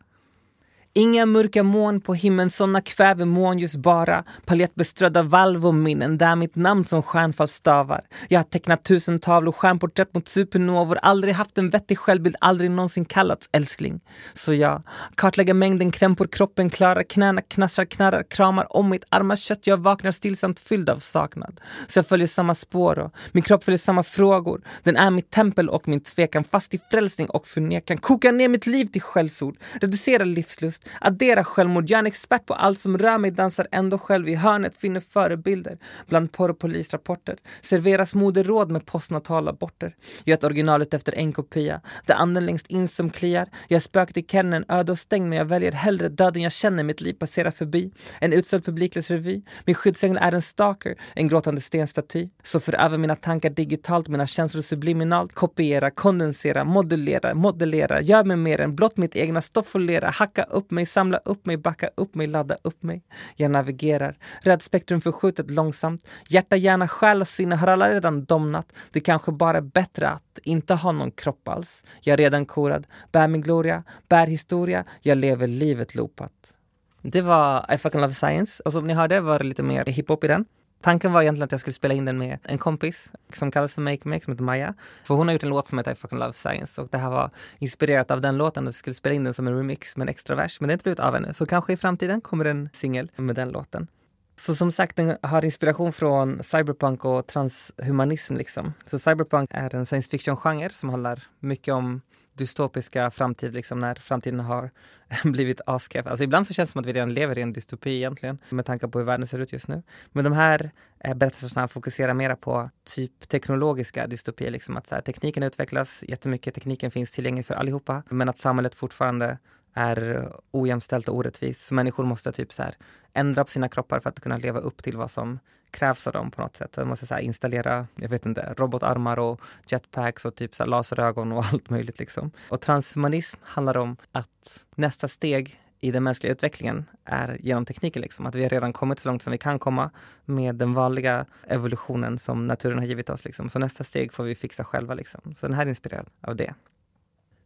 Inga 0.94 1.26
mörka 1.26 1.64
moln 1.64 2.02
på 2.02 2.14
himlen, 2.14 2.50
såna 2.50 2.82
kväver 2.82 3.26
månljus 3.26 3.76
bara. 3.76 4.24
Paljettbeströdda 4.46 5.24
valv 5.24 5.68
och 5.68 5.74
minnen, 5.74 6.18
där 6.18 6.36
mitt 6.36 6.56
namn 6.56 6.84
som 6.84 7.04
stjärnfall 7.04 7.48
stavar. 7.48 8.02
Jag 8.30 8.40
har 8.40 8.44
tecknat 8.44 8.84
tusen 8.84 9.20
tavlor, 9.20 9.52
stjärnporträtt 9.52 10.14
mot 10.14 10.28
supernovor. 10.28 10.98
Aldrig 11.02 11.34
haft 11.34 11.58
en 11.58 11.70
vettig 11.70 11.98
självbild, 11.98 12.36
aldrig 12.40 12.72
någonsin 12.72 13.06
kallats 13.06 13.50
älskling. 13.52 14.02
Så 14.34 14.54
jag 14.54 14.84
kartlägger 15.16 15.54
mängden 15.54 15.92
krämpor 15.92 16.28
kroppen 16.28 16.70
klarar. 16.70 17.04
Knäna 17.04 17.42
knastrar, 17.42 17.86
knarrar, 17.86 18.24
kramar 18.24 18.78
om 18.78 18.90
mitt 18.90 19.04
arma 19.10 19.36
kött. 19.36 19.68
Jag 19.68 19.78
vaknar 19.78 20.12
stillsamt 20.12 20.60
fylld 20.60 20.90
av 20.90 20.98
saknad. 20.98 21.62
Så 21.88 22.00
jag 22.00 22.08
följer 22.08 22.28
samma 22.28 22.56
spår 22.56 23.00
och 23.00 23.14
min 23.32 23.44
kropp 23.44 23.64
följer 23.64 23.78
samma 23.78 24.04
frågor. 24.04 24.62
Den 24.84 24.98
är 24.98 25.12
mitt 25.12 25.32
tempel 25.32 25.70
och 25.70 25.88
min 25.88 26.02
tvekan, 26.02 26.44
fast 26.44 26.74
i 26.74 26.80
frälsning 26.92 27.30
och 27.30 27.48
förnekan. 27.48 27.98
Kokar 27.98 28.32
ner 28.32 28.50
mitt 28.50 28.68
liv 28.68 28.86
till 28.86 29.02
skällsord, 29.02 29.58
reducerar 29.82 30.26
livslust 30.26 30.81
konst. 30.82 30.98
Addera 31.02 31.44
självmord, 31.44 31.90
jag 31.90 31.98
är 31.98 32.00
en 32.00 32.08
expert 32.08 32.46
på 32.46 32.54
allt 32.54 32.80
som 32.80 32.98
rör 32.98 33.18
mig, 33.18 33.32
dansar 33.32 33.68
ändå 33.72 33.98
själv 33.98 34.30
i 34.30 34.36
hörnet, 34.36 34.78
finner 34.78 35.00
förebilder 35.00 35.78
bland 36.08 36.32
porr 36.32 36.50
och 36.50 36.60
polisrapporter. 36.60 37.38
Serveras 37.62 38.16
moderåd 38.16 38.72
med 38.72 38.86
postnatala 38.86 39.52
aborter. 39.52 39.96
Gör 40.26 40.34
ett 40.34 40.44
originalet 40.44 40.94
efter 40.94 41.16
en 41.16 41.34
kopia, 41.34 41.82
där 42.06 42.16
anden 42.16 42.46
längst 42.46 42.68
in 42.68 42.88
som 42.88 43.10
kliar. 43.10 43.48
Jag 43.68 43.76
är 43.76 43.82
spöket 43.82 44.18
i 44.18 44.26
kenneln, 44.28 44.66
öde 44.70 44.92
och 44.92 45.00
stängd, 45.00 45.30
men 45.30 45.38
jag 45.38 45.46
väljer 45.46 45.72
hellre 45.72 46.10
döden 46.10 46.42
jag 46.44 46.52
känner 46.52 46.84
mitt 46.84 47.02
liv 47.02 47.14
passerar 47.14 47.52
förbi. 47.52 47.92
En 48.20 48.34
utsåld 48.34 48.66
publiklös 48.66 49.12
revy. 49.12 49.42
Min 49.66 49.76
skyddsängel 49.76 50.18
är 50.22 50.32
en 50.32 50.42
stalker, 50.42 50.96
en 51.16 51.28
gråtande 51.28 51.62
stenstaty. 51.62 52.30
Så 52.44 52.60
för 52.60 52.74
över 52.74 52.98
mina 52.98 53.16
tankar 53.16 53.50
digitalt, 53.50 54.08
mina 54.08 54.28
känslor 54.28 54.62
subliminalt. 54.62 55.34
Kopiera, 55.34 55.92
kondensera, 55.92 56.64
modulera, 56.64 57.34
modellera. 57.34 58.02
Gör 58.02 58.24
mig 58.24 58.38
mer 58.38 58.62
än 58.62 58.76
blott 58.76 58.98
mitt 58.98 59.16
egna 59.16 59.42
stoff 59.42 59.76
och 59.76 59.82
lera 59.82 60.10
Hacka 60.10 60.44
upp 60.44 60.71
mig, 60.72 60.86
samla 60.86 61.18
upp 61.18 61.46
mig, 61.46 61.58
backa 61.58 61.90
upp 61.96 62.16
mig, 62.16 62.28
ladda 62.28 62.58
upp 62.62 62.84
mig. 62.84 63.04
Jag 63.36 63.52
navigerar. 63.52 64.18
Röd 64.42 64.62
spektrum 64.62 65.02
förskjutet 65.02 65.52
långsamt. 65.52 66.08
Hjärta, 66.30 66.56
hjärna, 66.56 66.88
själ 66.88 67.22
och 67.22 67.28
sinne 67.28 67.56
har 67.56 67.68
alla 67.68 67.94
redan 67.94 68.26
domnat. 68.26 68.74
Det 68.92 69.00
kanske 69.00 69.32
bara 69.32 69.58
är 69.58 69.62
bättre 69.62 70.10
att 70.10 70.40
inte 70.44 70.74
ha 70.74 70.92
någon 70.92 71.12
kropp 71.12 71.48
alls. 71.48 71.86
Jag 72.02 72.14
är 72.14 72.18
redan 72.18 72.46
korad. 72.46 72.88
Bär 73.12 73.28
min 73.28 73.42
gloria, 73.42 73.84
bär 74.10 74.28
historia. 74.28 74.86
Jag 75.02 75.18
lever 75.18 75.48
livet 75.48 75.96
loopat. 75.96 76.54
Det 77.02 77.22
var 77.22 77.74
I 77.74 77.78
fucking 77.78 78.02
love 78.02 78.14
science. 78.14 78.64
Och 78.66 78.72
som 78.72 78.88
ni 78.88 78.94
hörde 78.94 79.22
var 79.22 79.40
det 79.40 79.46
lite 79.46 79.64
mer 79.64 79.86
hiphop 79.86 80.24
i 80.24 80.28
den. 80.28 80.46
Tanken 80.82 81.14
var 81.14 81.22
egentligen 81.22 81.46
att 81.46 81.52
jag 81.52 81.62
skulle 81.62 81.74
spela 81.74 81.94
in 81.94 82.06
den 82.06 82.18
med 82.18 82.40
en 82.44 82.58
kompis 82.58 83.12
som 83.34 83.52
kallas 83.52 83.74
för 83.74 83.82
Make 83.82 84.10
Make, 84.10 84.24
som 84.24 84.34
heter 84.34 84.44
Maja. 84.44 84.74
För 85.04 85.16
hon 85.16 85.28
har 85.28 85.34
gjort 85.34 85.44
en 85.44 85.50
låt 85.50 85.68
som 85.68 85.78
heter 85.78 85.92
I 85.92 85.96
fucking 85.96 86.20
love 86.20 86.34
science 86.34 86.82
och 86.82 86.88
det 86.92 86.98
här 86.98 87.10
var 87.10 87.30
inspirerat 87.60 88.12
av 88.12 88.22
den 88.22 88.38
låten 88.38 88.68
och 88.68 88.70
vi 88.70 88.74
skulle 88.74 88.94
spela 88.94 89.16
in 89.16 89.24
den 89.24 89.34
som 89.34 89.48
en 89.48 89.58
remix 89.58 89.98
med 89.98 90.06
en 90.06 90.10
extra 90.10 90.36
vers. 90.36 90.60
Men 90.60 90.68
det 90.68 90.72
har 90.72 90.76
inte 90.76 90.84
blivit 90.84 91.00
av 91.00 91.16
ännu. 91.16 91.34
Så 91.34 91.46
kanske 91.46 91.74
i 91.74 91.78
framtiden 91.78 92.22
kommer 92.22 92.46
en 92.46 92.70
singel 92.74 93.12
med 93.16 93.36
den 93.36 93.50
låten. 93.50 93.88
Så 94.36 94.56
som 94.56 94.72
sagt, 94.72 94.96
den 94.96 95.18
har 95.22 95.46
inspiration 95.46 95.94
från 95.94 96.44
cyberpunk 96.44 97.06
och 97.06 97.28
transhumanism. 97.28 98.36
Liksom. 98.36 98.74
Så 98.86 99.00
cyberpunk 99.00 99.50
är 99.54 99.76
en 99.76 99.86
science 99.86 100.10
fiction-genre 100.10 100.74
som 100.74 100.90
handlar 100.90 101.24
mycket 101.40 101.74
om 101.74 102.02
dystopiska 102.34 103.12
framtid, 103.12 103.54
liksom 103.54 103.80
när 103.80 103.96
framtiden 103.96 104.40
har 104.40 104.70
blivit 105.24 105.62
askeff. 105.66 106.08
Alltså 106.08 106.24
ibland 106.24 106.48
så 106.48 106.54
känns 106.54 106.70
det 106.70 106.72
som 106.72 106.82
att 106.82 106.86
vi 106.86 106.94
redan 106.94 107.14
lever 107.14 107.38
i 107.38 107.42
en 107.42 107.54
dystopi 107.54 107.96
egentligen, 107.96 108.38
med 108.50 108.66
tanke 108.66 108.88
på 108.88 109.00
hur 109.00 109.06
världen 109.06 109.28
ser 109.28 109.40
ut 109.40 109.54
just 109.54 109.68
nu. 109.68 109.84
Men 110.12 110.24
de 110.24 110.34
här 110.34 110.72
eh, 111.00 111.14
berättelserna 111.14 111.68
fokuserar 111.68 112.14
mera 112.14 112.36
på 112.36 112.70
typ 112.96 113.30
teknologiska 113.30 114.08
dystopier, 114.08 114.52
liksom 114.52 114.78
att 114.78 114.88
så 114.88 114.96
här, 114.96 115.02
tekniken 115.02 115.44
utvecklas 115.44 116.04
jättemycket, 116.08 116.56
tekniken 116.56 116.92
finns 116.92 117.12
tillgänglig 117.12 117.46
för 117.46 117.54
allihopa, 117.54 118.04
men 118.10 118.30
att 118.30 118.38
samhället 118.38 118.76
fortfarande 118.76 119.38
är 119.74 120.32
ojämställt 120.52 121.08
och 121.08 121.16
orättvist. 121.16 121.66
Så 121.66 121.74
människor 121.74 122.06
måste 122.06 122.32
typ 122.32 122.54
så 122.54 122.64
här, 122.64 122.76
ändra 123.14 123.44
på 123.44 123.52
sina 123.52 123.70
kroppar 123.70 124.00
för 124.00 124.10
att 124.10 124.20
kunna 124.20 124.38
leva 124.38 124.60
upp 124.60 124.84
till 124.84 124.98
vad 124.98 125.12
som 125.12 125.40
krävs 125.72 126.08
av 126.08 126.14
dem 126.14 126.32
på 126.32 126.42
något 126.42 126.58
sätt. 126.58 126.72
De 126.74 126.88
måste 126.88 127.08
så 127.08 127.14
här, 127.14 127.22
installera, 127.22 127.88
jag 127.96 128.10
vet 128.10 128.26
inte, 128.26 128.54
robotarmar 128.58 129.20
och 129.20 129.42
jetpacks 129.68 130.26
och 130.26 130.36
typ 130.36 130.56
så 130.56 130.64
här, 130.64 130.70
laserögon 130.70 131.32
och 131.32 131.46
allt 131.52 131.70
möjligt 131.70 132.00
liksom. 132.00 132.32
Och 132.50 132.62
transhumanism 132.62 133.40
handlar 133.44 133.78
om 133.78 133.98
att 134.12 134.66
nästa 134.76 135.08
steg 135.08 135.62
i 135.80 135.92
den 135.92 136.04
mänskliga 136.04 136.34
utvecklingen 136.34 136.86
är 137.06 137.38
genom 137.40 137.66
tekniken. 137.66 138.02
Liksom. 138.02 138.26
Att 138.26 138.36
vi 138.36 138.44
har 138.44 138.50
redan 138.50 138.74
kommit 138.74 139.00
så 139.00 139.10
långt 139.10 139.24
som 139.24 139.32
vi 139.32 139.38
kan 139.38 139.60
komma 139.60 139.92
med 140.26 140.56
den 140.56 140.74
vanliga 140.74 141.26
evolutionen 141.48 142.20
som 142.20 142.48
naturen 142.48 142.78
har 142.78 142.86
givit 142.86 143.10
oss. 143.10 143.26
Liksom. 143.26 143.50
Så 143.50 143.60
nästa 143.60 143.84
steg 143.84 144.14
får 144.14 144.24
vi 144.24 144.36
fixa 144.36 144.64
själva. 144.64 144.94
Liksom. 144.94 145.36
Så 145.38 145.48
den 145.48 145.54
här 145.54 145.66
är 145.66 145.70
inspirerad 145.70 146.08
av 146.22 146.36
det. 146.36 146.54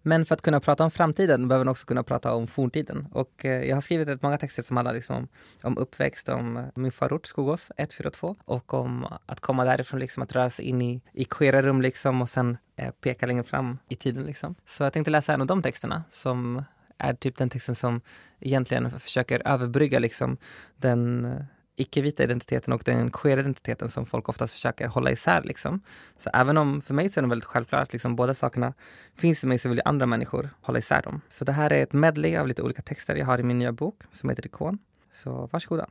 Men 0.08 0.26
för 0.26 0.36
att 0.36 0.42
kunna 0.42 0.60
prata 0.60 0.84
om 0.84 0.92
framtiden 0.92 1.48
behöver 1.48 1.66
man 1.66 1.72
också 1.72 1.88
kunna 1.88 2.04
prata 2.04 2.34
om 2.34 2.48
forntiden. 2.48 3.08
Och 3.12 3.46
eh, 3.46 3.64
jag 3.64 3.76
har 3.76 3.82
skrivit 3.82 4.08
rätt 4.08 4.22
många 4.22 4.38
texter 4.38 4.64
som 4.64 4.78
handlar 4.78 4.94
liksom 4.94 5.28
om 5.62 5.78
uppväxt, 5.78 6.30
om 6.30 6.58
eh, 6.58 6.64
min 6.76 6.92
förort 6.92 7.26
Skogås 7.26 7.72
142 7.78 8.36
och 8.46 8.74
om 8.74 9.08
att 9.26 9.40
komma 9.40 9.66
därifrån, 9.66 10.00
liksom, 10.00 10.24
att 10.24 10.36
röra 10.36 10.50
sig 10.50 10.66
in 10.66 10.82
i, 10.82 11.02
i 11.14 11.26
queera 11.26 11.62
rum 11.62 11.82
liksom, 11.82 12.22
och 12.22 12.30
sen 12.30 12.58
eh, 12.76 12.92
peka 12.92 13.26
längre 13.26 13.44
fram 13.44 13.78
i 13.90 13.96
tiden. 13.96 14.24
Liksom. 14.24 14.56
Så 14.66 14.84
jag 14.84 14.94
tänkte 14.94 15.12
läsa 15.12 15.34
en 15.34 15.42
av 15.42 15.48
de 15.48 15.62
texterna 15.62 16.04
som 16.12 16.64
är 16.98 17.14
typ 17.14 17.38
den 17.38 17.50
texten 17.50 17.76
som 17.76 18.02
egentligen 18.40 19.00
försöker 19.00 19.42
överbrygga 19.46 20.00
liksom, 20.00 20.38
den 20.78 21.26
eh, 21.26 21.42
icke-vita 21.76 22.24
identiteten 22.24 22.74
och 22.74 22.82
den 22.86 23.12
queer 23.12 23.38
identiteten 23.38 23.90
som 23.90 24.06
folk 24.06 24.30
oftast 24.30 24.54
försöker 24.54 24.88
hålla 24.88 25.12
isär. 25.12 25.42
Liksom. 25.44 25.82
Så 26.18 26.30
även 26.34 26.58
om 26.58 26.82
för 26.82 26.94
mig 26.94 27.10
så 27.10 27.20
är 27.20 27.22
det 27.22 27.28
väldigt 27.30 27.46
självklart 27.46 27.82
att 27.82 27.94
liksom 27.94 28.16
båda 28.16 28.34
sakerna 28.34 28.74
finns 29.16 29.44
i 29.44 29.48
mig 29.48 29.60
så 29.60 29.70
vill 29.70 29.82
andra 29.86 30.06
människor 30.06 30.50
hålla 30.62 30.80
isär 30.80 31.02
dem. 31.02 31.22
Så 31.30 31.46
det 31.46 31.52
här 31.52 31.74
är 31.74 31.84
ett 31.84 31.94
medley 31.94 32.38
av 32.38 32.48
lite 32.48 32.62
olika 32.62 32.82
texter 32.82 33.16
jag 33.16 33.26
har 33.26 33.40
i 33.40 33.44
min 33.44 33.60
nya 33.60 33.72
bok 33.72 34.02
som 34.12 34.30
heter 34.30 34.46
Ikon. 34.46 34.78
Så 35.14 35.50
varsågoda. 35.52 35.88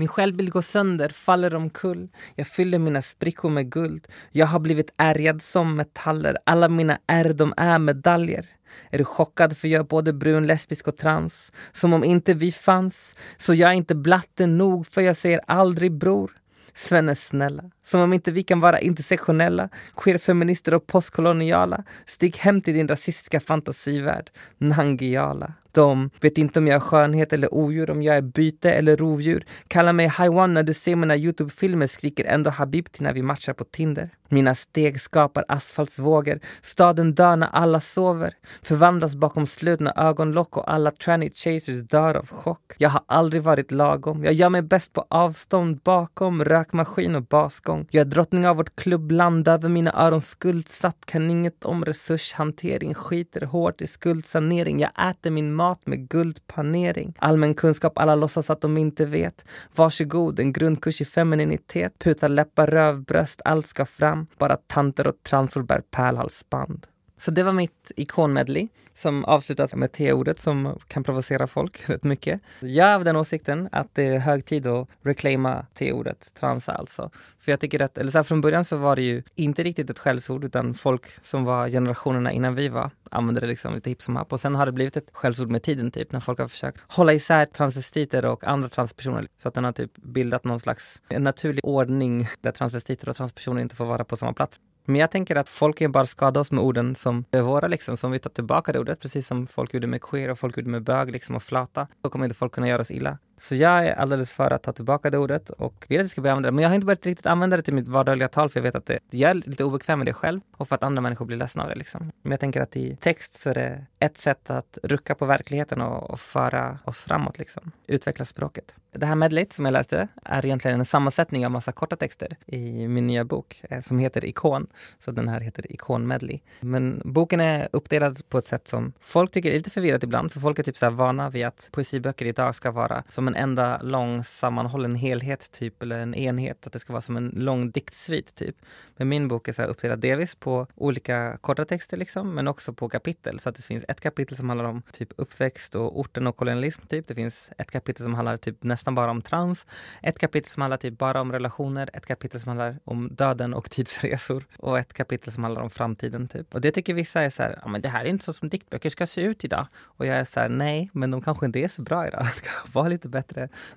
Min 0.00 0.08
självbild 0.08 0.50
går 0.50 0.62
sönder, 0.62 1.08
faller 1.08 1.54
omkull. 1.54 2.08
Jag 2.34 2.46
fyller 2.46 2.78
mina 2.78 3.02
sprickor 3.02 3.50
med 3.50 3.70
guld. 3.70 4.06
Jag 4.32 4.46
har 4.46 4.60
blivit 4.60 4.94
ärgad 4.96 5.42
som 5.42 5.76
metaller. 5.76 6.38
Alla 6.46 6.68
mina 6.68 6.98
ärr, 7.06 7.32
de 7.32 7.54
är 7.56 7.78
medaljer. 7.78 8.46
Är 8.90 8.98
du 8.98 9.04
chockad 9.04 9.56
för 9.56 9.68
jag 9.68 9.80
är 9.80 9.84
både 9.84 10.12
brun, 10.12 10.46
lesbisk 10.46 10.88
och 10.88 10.96
trans? 10.96 11.52
Som 11.72 11.92
om 11.92 12.04
inte 12.04 12.34
vi 12.34 12.52
fanns. 12.52 13.16
Så 13.38 13.54
jag 13.54 13.70
är 13.70 13.74
inte 13.74 13.94
blatte 13.94 14.46
nog 14.46 14.86
för 14.86 15.00
jag 15.00 15.16
säger 15.16 15.40
aldrig 15.46 15.92
bror. 15.92 16.30
Svenne 16.74 17.16
snälla. 17.16 17.64
Som 17.84 18.00
om 18.00 18.12
inte 18.12 18.32
vi 18.32 18.42
kan 18.42 18.60
vara 18.60 18.80
intersektionella, 18.80 19.68
queerfeminister 19.96 20.74
och 20.74 20.86
postkoloniala. 20.86 21.84
Stig 22.06 22.36
hem 22.36 22.60
till 22.62 22.74
din 22.74 22.88
rasistiska 22.88 23.40
fantasivärld. 23.40 24.30
Nangiala. 24.58 25.52
De 25.72 26.10
vet 26.20 26.38
inte 26.38 26.58
om 26.58 26.66
jag 26.66 26.76
är 26.76 26.80
skönhet 26.80 27.32
eller 27.32 27.54
odjur, 27.54 27.90
om 27.90 28.02
jag 28.02 28.16
är 28.16 28.22
byte 28.22 28.72
eller 28.72 28.96
rovdjur. 28.96 29.46
Kalla 29.68 29.92
mig 29.92 30.06
Haiwan 30.06 30.54
när 30.54 30.62
du 30.62 30.74
ser 30.74 30.96
mina 30.96 31.16
Youtube-filmer, 31.16 31.86
skriker 31.86 32.24
ändå 32.24 32.50
Habibti 32.50 33.04
när 33.04 33.12
vi 33.12 33.22
matchar 33.22 33.52
på 33.52 33.64
Tinder. 33.64 34.10
Mina 34.32 34.54
steg 34.54 35.00
skapar 35.00 35.44
asfaltsvågor. 35.48 36.40
Staden 36.62 37.14
dör 37.14 37.36
när 37.36 37.48
alla 37.52 37.80
sover. 37.80 38.34
Förvandlas 38.62 39.16
bakom 39.16 39.46
slutna 39.46 39.92
ögonlock 39.96 40.56
och 40.56 40.72
alla 40.72 40.90
tranny 40.90 41.30
chasers 41.30 41.82
dör 41.82 42.14
av 42.14 42.28
chock. 42.28 42.74
Jag 42.78 42.90
har 42.90 43.02
aldrig 43.06 43.42
varit 43.42 43.70
lagom. 43.70 44.24
Jag 44.24 44.32
gör 44.32 44.48
mig 44.48 44.62
bäst 44.62 44.92
på 44.92 45.06
avstånd 45.10 45.80
bakom 45.84 46.44
rökmaskin 46.44 47.14
och 47.14 47.22
basgång. 47.22 47.86
Jag 47.90 48.00
är 48.00 48.04
drottning 48.04 48.46
av 48.46 48.56
vårt 48.56 48.76
klubbland. 48.76 49.48
Över 49.48 49.68
mina 49.68 49.92
öron 50.06 50.20
skuldsatt. 50.20 50.96
Kan 51.04 51.30
inget 51.30 51.64
om 51.64 51.84
resurshantering. 51.84 52.94
Skiter 52.94 53.40
hårt 53.40 53.80
i 53.80 53.86
skuldsanering. 53.86 54.80
Jag 54.80 55.10
äter 55.10 55.30
min 55.30 55.54
mat 55.60 55.86
med 55.86 56.08
guldpanering. 56.08 57.14
Allmän 57.18 57.54
kunskap, 57.54 57.98
alla 57.98 58.14
låtsas 58.14 58.50
att 58.50 58.60
de 58.60 58.78
inte 58.78 59.06
vet. 59.06 59.44
Varsågod, 59.76 60.40
en 60.40 60.52
grundkurs 60.52 61.00
i 61.00 61.04
femininitet. 61.04 61.92
Puta 61.98 62.28
läppar, 62.28 62.66
rövbröst, 62.66 63.40
allt 63.44 63.66
ska 63.66 63.86
fram. 63.86 64.26
Bara 64.38 64.56
tanter 64.56 65.06
och 65.06 65.22
transor 65.22 65.62
bär 65.62 65.82
pärlhalsband. 65.90 66.86
Så 67.20 67.30
det 67.30 67.42
var 67.42 67.52
mitt 67.52 67.92
ikonmedley 67.96 68.68
som 68.94 69.24
avslutas 69.24 69.74
med 69.74 69.92
T-ordet 69.92 70.40
som 70.40 70.78
kan 70.88 71.04
provocera 71.04 71.46
folk 71.46 71.80
rätt 71.88 72.04
mycket. 72.04 72.40
Jag 72.60 72.88
är 72.88 72.94
av 72.94 73.04
den 73.04 73.16
åsikten 73.16 73.68
att 73.72 73.94
det 73.94 74.06
är 74.06 74.18
hög 74.18 74.44
tid 74.44 74.66
att 74.66 74.88
reclaima 75.02 75.66
T-ordet, 75.74 76.34
transa 76.34 76.72
alltså. 76.72 77.10
För 77.38 77.52
jag 77.52 77.60
tycker 77.60 77.82
att, 77.82 77.98
eller 77.98 78.10
så 78.10 78.18
här, 78.18 78.22
från 78.22 78.40
början 78.40 78.64
så 78.64 78.76
var 78.76 78.96
det 78.96 79.02
ju 79.02 79.22
inte 79.34 79.62
riktigt 79.62 79.90
ett 79.90 79.98
skällsord 79.98 80.44
utan 80.44 80.74
folk 80.74 81.06
som 81.22 81.44
var 81.44 81.68
generationerna 81.68 82.32
innan 82.32 82.54
vi 82.54 82.68
var 82.68 82.90
använde 83.10 83.40
det 83.40 83.46
liksom 83.46 83.74
lite 83.74 83.90
hipp 83.90 84.02
som 84.02 84.16
happ. 84.16 84.32
Och 84.32 84.40
sen 84.40 84.54
har 84.54 84.66
det 84.66 84.72
blivit 84.72 84.96
ett 84.96 85.10
skällsord 85.12 85.50
med 85.50 85.62
tiden 85.62 85.90
typ 85.90 86.12
när 86.12 86.20
folk 86.20 86.38
har 86.38 86.48
försökt 86.48 86.80
hålla 86.88 87.12
isär 87.12 87.46
transvestiter 87.46 88.24
och 88.24 88.44
andra 88.44 88.68
transpersoner. 88.68 89.28
Så 89.42 89.48
att 89.48 89.54
den 89.54 89.64
har 89.64 89.72
typ 89.72 89.96
bildat 89.96 90.44
någon 90.44 90.60
slags 90.60 91.02
en 91.08 91.24
naturlig 91.24 91.64
ordning 91.64 92.28
där 92.40 92.52
transvestiter 92.52 93.08
och 93.08 93.16
transpersoner 93.16 93.62
inte 93.62 93.76
får 93.76 93.86
vara 93.86 94.04
på 94.04 94.16
samma 94.16 94.32
plats. 94.32 94.60
Men 94.90 95.00
jag 95.00 95.10
tänker 95.10 95.36
att 95.36 95.48
folk 95.48 95.78
kan 95.78 95.92
bara 95.92 96.06
skada 96.06 96.40
oss 96.40 96.50
med 96.50 96.64
orden 96.64 96.94
som 96.94 97.24
är 97.30 97.42
våra, 97.42 97.68
liksom, 97.68 97.96
som 97.96 98.10
vi 98.10 98.18
tar 98.18 98.30
tillbaka 98.30 98.72
det 98.72 98.78
ordet, 98.78 99.00
precis 99.00 99.26
som 99.26 99.46
folk 99.46 99.74
gjorde 99.74 99.86
med 99.86 100.02
queer 100.02 100.30
och 100.30 100.38
folk 100.38 100.56
gjorde 100.56 100.70
med 100.70 100.82
bög 100.82 101.10
liksom, 101.10 101.36
och 101.36 101.42
flata. 101.42 101.86
Då 102.02 102.10
kommer 102.10 102.24
inte 102.24 102.36
folk 102.36 102.52
kunna 102.52 102.68
göra 102.68 102.82
oss 102.82 102.90
illa. 102.90 103.18
Så 103.40 103.54
jag 103.54 103.86
är 103.86 103.94
alldeles 103.94 104.32
för 104.32 104.50
att 104.50 104.62
ta 104.62 104.72
tillbaka 104.72 105.10
det 105.10 105.18
ordet 105.18 105.50
och 105.50 105.86
vill 105.88 105.98
att 106.00 106.04
jag 106.04 106.10
ska 106.10 106.20
börja 106.20 106.32
använda 106.32 106.46
det. 106.46 106.52
Men 106.52 106.62
jag 106.62 106.68
har 106.68 106.74
inte 106.74 106.86
börjat 106.86 107.06
riktigt 107.06 107.26
använda 107.26 107.56
det 107.56 107.62
till 107.62 107.74
mitt 107.74 107.88
vardagliga 107.88 108.28
tal 108.28 108.50
för 108.50 108.58
jag 108.58 108.62
vet 108.62 108.74
att 108.74 108.86
det, 108.86 108.98
jag 109.10 109.30
är 109.30 109.34
lite 109.34 109.64
obekväm 109.64 109.98
med 109.98 110.06
det 110.06 110.12
själv 110.12 110.40
och 110.56 110.68
för 110.68 110.74
att 110.74 110.82
andra 110.82 111.02
människor 111.02 111.24
blir 111.24 111.36
ledsna 111.36 111.62
av 111.62 111.68
det. 111.68 111.74
Liksom. 111.74 112.12
Men 112.22 112.30
jag 112.30 112.40
tänker 112.40 112.60
att 112.60 112.76
i 112.76 112.96
text 112.96 113.40
så 113.40 113.50
är 113.50 113.54
det 113.54 113.86
ett 113.98 114.18
sätt 114.18 114.50
att 114.50 114.78
rucka 114.82 115.14
på 115.14 115.26
verkligheten 115.26 115.80
och, 115.80 116.10
och 116.10 116.20
föra 116.20 116.78
oss 116.84 117.02
framåt. 117.02 117.38
Liksom. 117.38 117.72
Utveckla 117.86 118.24
språket. 118.24 118.74
Det 118.92 119.06
här 119.06 119.14
medlet 119.14 119.52
som 119.52 119.64
jag 119.64 119.72
läste 119.72 120.08
är 120.24 120.46
egentligen 120.46 120.78
en 120.78 120.84
sammansättning 120.84 121.46
av 121.46 121.52
massa 121.52 121.72
korta 121.72 121.96
texter 121.96 122.36
i 122.46 122.88
min 122.88 123.06
nya 123.06 123.24
bok 123.24 123.62
eh, 123.70 123.80
som 123.80 123.98
heter 123.98 124.24
Ikon. 124.24 124.66
Så 125.04 125.10
den 125.10 125.28
här 125.28 125.40
heter 125.40 125.72
Ikon 125.72 126.06
Medley. 126.06 126.40
Men 126.60 127.02
boken 127.04 127.40
är 127.40 127.68
uppdelad 127.72 128.28
på 128.28 128.38
ett 128.38 128.46
sätt 128.46 128.68
som 128.68 128.92
folk 129.00 129.30
tycker 129.30 129.50
är 129.50 129.54
lite 129.54 129.70
förvirrat 129.70 130.02
ibland 130.02 130.32
för 130.32 130.40
folk 130.40 130.58
är 130.58 130.62
typ 130.62 130.76
så 130.76 130.90
vana 130.90 131.30
vid 131.30 131.46
att 131.46 131.68
poesiböcker 131.72 132.26
idag 132.26 132.54
ska 132.54 132.70
vara 132.70 133.04
som 133.08 133.29
en 133.30 133.36
enda 133.36 133.82
lång 133.82 134.24
sammanhållen 134.24 134.94
helhet 134.94 135.52
typ 135.52 135.82
eller 135.82 135.98
en 135.98 136.14
enhet, 136.14 136.66
att 136.66 136.72
det 136.72 136.78
ska 136.78 136.92
vara 136.92 137.00
som 137.00 137.16
en 137.16 137.28
lång 137.36 137.70
diktsvit 137.70 138.34
typ. 138.34 138.56
Men 138.96 139.08
min 139.08 139.28
bok 139.28 139.48
är 139.48 139.52
så 139.52 139.62
uppdelad 139.62 139.98
delvis 139.98 140.34
på 140.34 140.66
olika 140.74 141.38
korta 141.40 141.64
texter 141.64 141.96
liksom, 141.96 142.34
men 142.34 142.48
också 142.48 142.72
på 142.72 142.88
kapitel. 142.88 143.38
Så 143.38 143.48
att 143.48 143.56
det 143.56 143.62
finns 143.62 143.84
ett 143.88 144.00
kapitel 144.00 144.36
som 144.36 144.48
handlar 144.48 144.64
om 144.64 144.82
typ 144.92 145.12
uppväxt 145.16 145.74
och 145.74 146.00
orten 146.00 146.26
och 146.26 146.36
kolonialism 146.36 146.86
typ. 146.86 147.06
Det 147.06 147.14
finns 147.14 147.50
ett 147.58 147.70
kapitel 147.70 148.04
som 148.04 148.14
handlar 148.14 148.36
typ 148.36 148.62
nästan 148.62 148.94
bara 148.94 149.10
om 149.10 149.22
trans, 149.22 149.66
ett 150.02 150.18
kapitel 150.18 150.50
som 150.50 150.60
handlar 150.60 150.76
typ 150.76 150.98
bara 150.98 151.20
om 151.20 151.32
relationer, 151.32 151.90
ett 151.92 152.06
kapitel 152.06 152.40
som 152.40 152.48
handlar 152.48 152.78
om 152.84 153.08
döden 153.14 153.54
och 153.54 153.70
tidsresor 153.70 154.44
och 154.56 154.78
ett 154.78 154.92
kapitel 154.92 155.32
som 155.32 155.44
handlar 155.44 155.62
om 155.62 155.70
framtiden 155.70 156.28
typ. 156.28 156.54
Och 156.54 156.60
det 156.60 156.72
tycker 156.72 156.94
vissa 156.94 157.22
är 157.22 157.30
så 157.30 157.42
här, 157.42 157.58
ja 157.62 157.68
men 157.68 157.80
det 157.80 157.88
här 157.88 158.04
är 158.04 158.08
inte 158.08 158.24
så 158.24 158.32
som 158.32 158.48
diktböcker 158.48 158.90
ska 158.90 159.06
se 159.06 159.20
ut 159.20 159.44
idag. 159.44 159.66
Och 159.82 160.06
jag 160.06 160.16
är 160.16 160.24
så 160.24 160.40
här, 160.40 160.48
nej, 160.48 160.90
men 160.92 161.10
de 161.10 161.22
kanske 161.22 161.46
inte 161.46 161.58
är 161.58 161.68
så 161.68 161.82
bra 161.82 162.06
idag. 162.06 162.20
Det 162.34 162.40
kanske 162.40 162.68
var 162.72 162.88
lite 162.88 163.08
bättre 163.08 163.19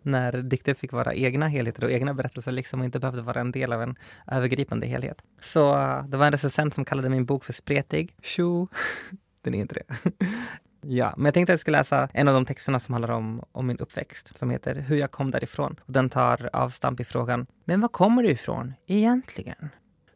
när 0.02 0.42
dikter 0.42 0.74
fick 0.74 0.92
vara 0.92 1.14
egna 1.14 1.48
helheter 1.48 1.84
och 1.84 1.92
egna 1.92 2.14
berättelser 2.14 2.52
liksom 2.52 2.80
och 2.80 2.86
inte 2.86 3.00
behövde 3.00 3.22
vara 3.22 3.42
en 3.42 3.52
del 3.52 3.74
av 3.74 3.82
en 3.82 3.96
övergripande 4.28 4.88
helhet. 4.88 5.24
Så 5.40 5.80
eh, 5.80 6.06
det 6.06 6.18
var 6.18 6.26
en 6.26 6.32
recensent 6.32 6.74
som 6.74 6.86
kallade 6.86 7.10
min 7.10 7.26
bok 7.26 7.44
för 7.44 7.54
spretig. 7.54 8.16
Tjo! 8.22 8.68
Den 9.44 9.54
är 9.54 9.60
inte 9.60 9.76
det. 9.76 10.12
Ja, 10.86 11.14
men 11.18 11.26
jag 11.26 11.34
tänkte 11.34 11.52
att 11.52 11.54
jag 11.54 11.60
skulle 11.60 11.78
läsa 11.78 12.10
en 12.14 12.28
av 12.28 12.34
de 12.34 12.46
texterna 12.46 12.80
som 12.80 12.94
handlar 12.94 13.12
om, 13.12 13.44
om 13.52 13.68
min 13.68 13.78
uppväxt, 13.78 14.38
som 14.38 14.50
heter 14.50 14.76
Hur 14.76 14.98
jag 14.98 15.12
kom 15.12 15.32
därifrån. 15.32 15.76
Och 15.86 15.94
den 15.94 16.10
tar 16.10 16.50
avstamp 16.54 17.00
i 17.00 17.04
frågan, 17.04 17.46
men 17.66 17.82
var 17.82 17.90
kommer 17.90 18.24
du 18.24 18.30
ifrån 18.30 18.74
egentligen? 18.88 19.70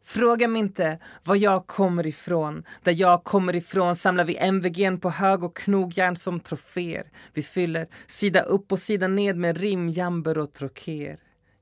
Fråga 0.08 0.48
mig 0.48 0.60
inte 0.60 0.98
var 1.24 1.36
jag 1.36 1.66
kommer 1.66 2.06
ifrån. 2.06 2.64
Där 2.82 2.92
jag 2.92 3.24
kommer 3.24 3.56
ifrån 3.56 3.96
samlar 3.96 4.24
vi 4.24 4.36
MVG 4.36 5.00
på 5.00 5.10
hög 5.10 5.44
och 5.44 5.56
knogjärn 5.56 6.16
som 6.16 6.40
troféer. 6.40 7.10
Vi 7.34 7.42
fyller 7.42 7.88
sida 8.06 8.40
upp 8.40 8.72
och 8.72 8.78
sida 8.78 9.08
ned 9.08 9.36
med 9.36 9.56
rim, 9.56 9.88
jamber 9.88 10.38
och 10.38 10.52
troker. 10.52 11.18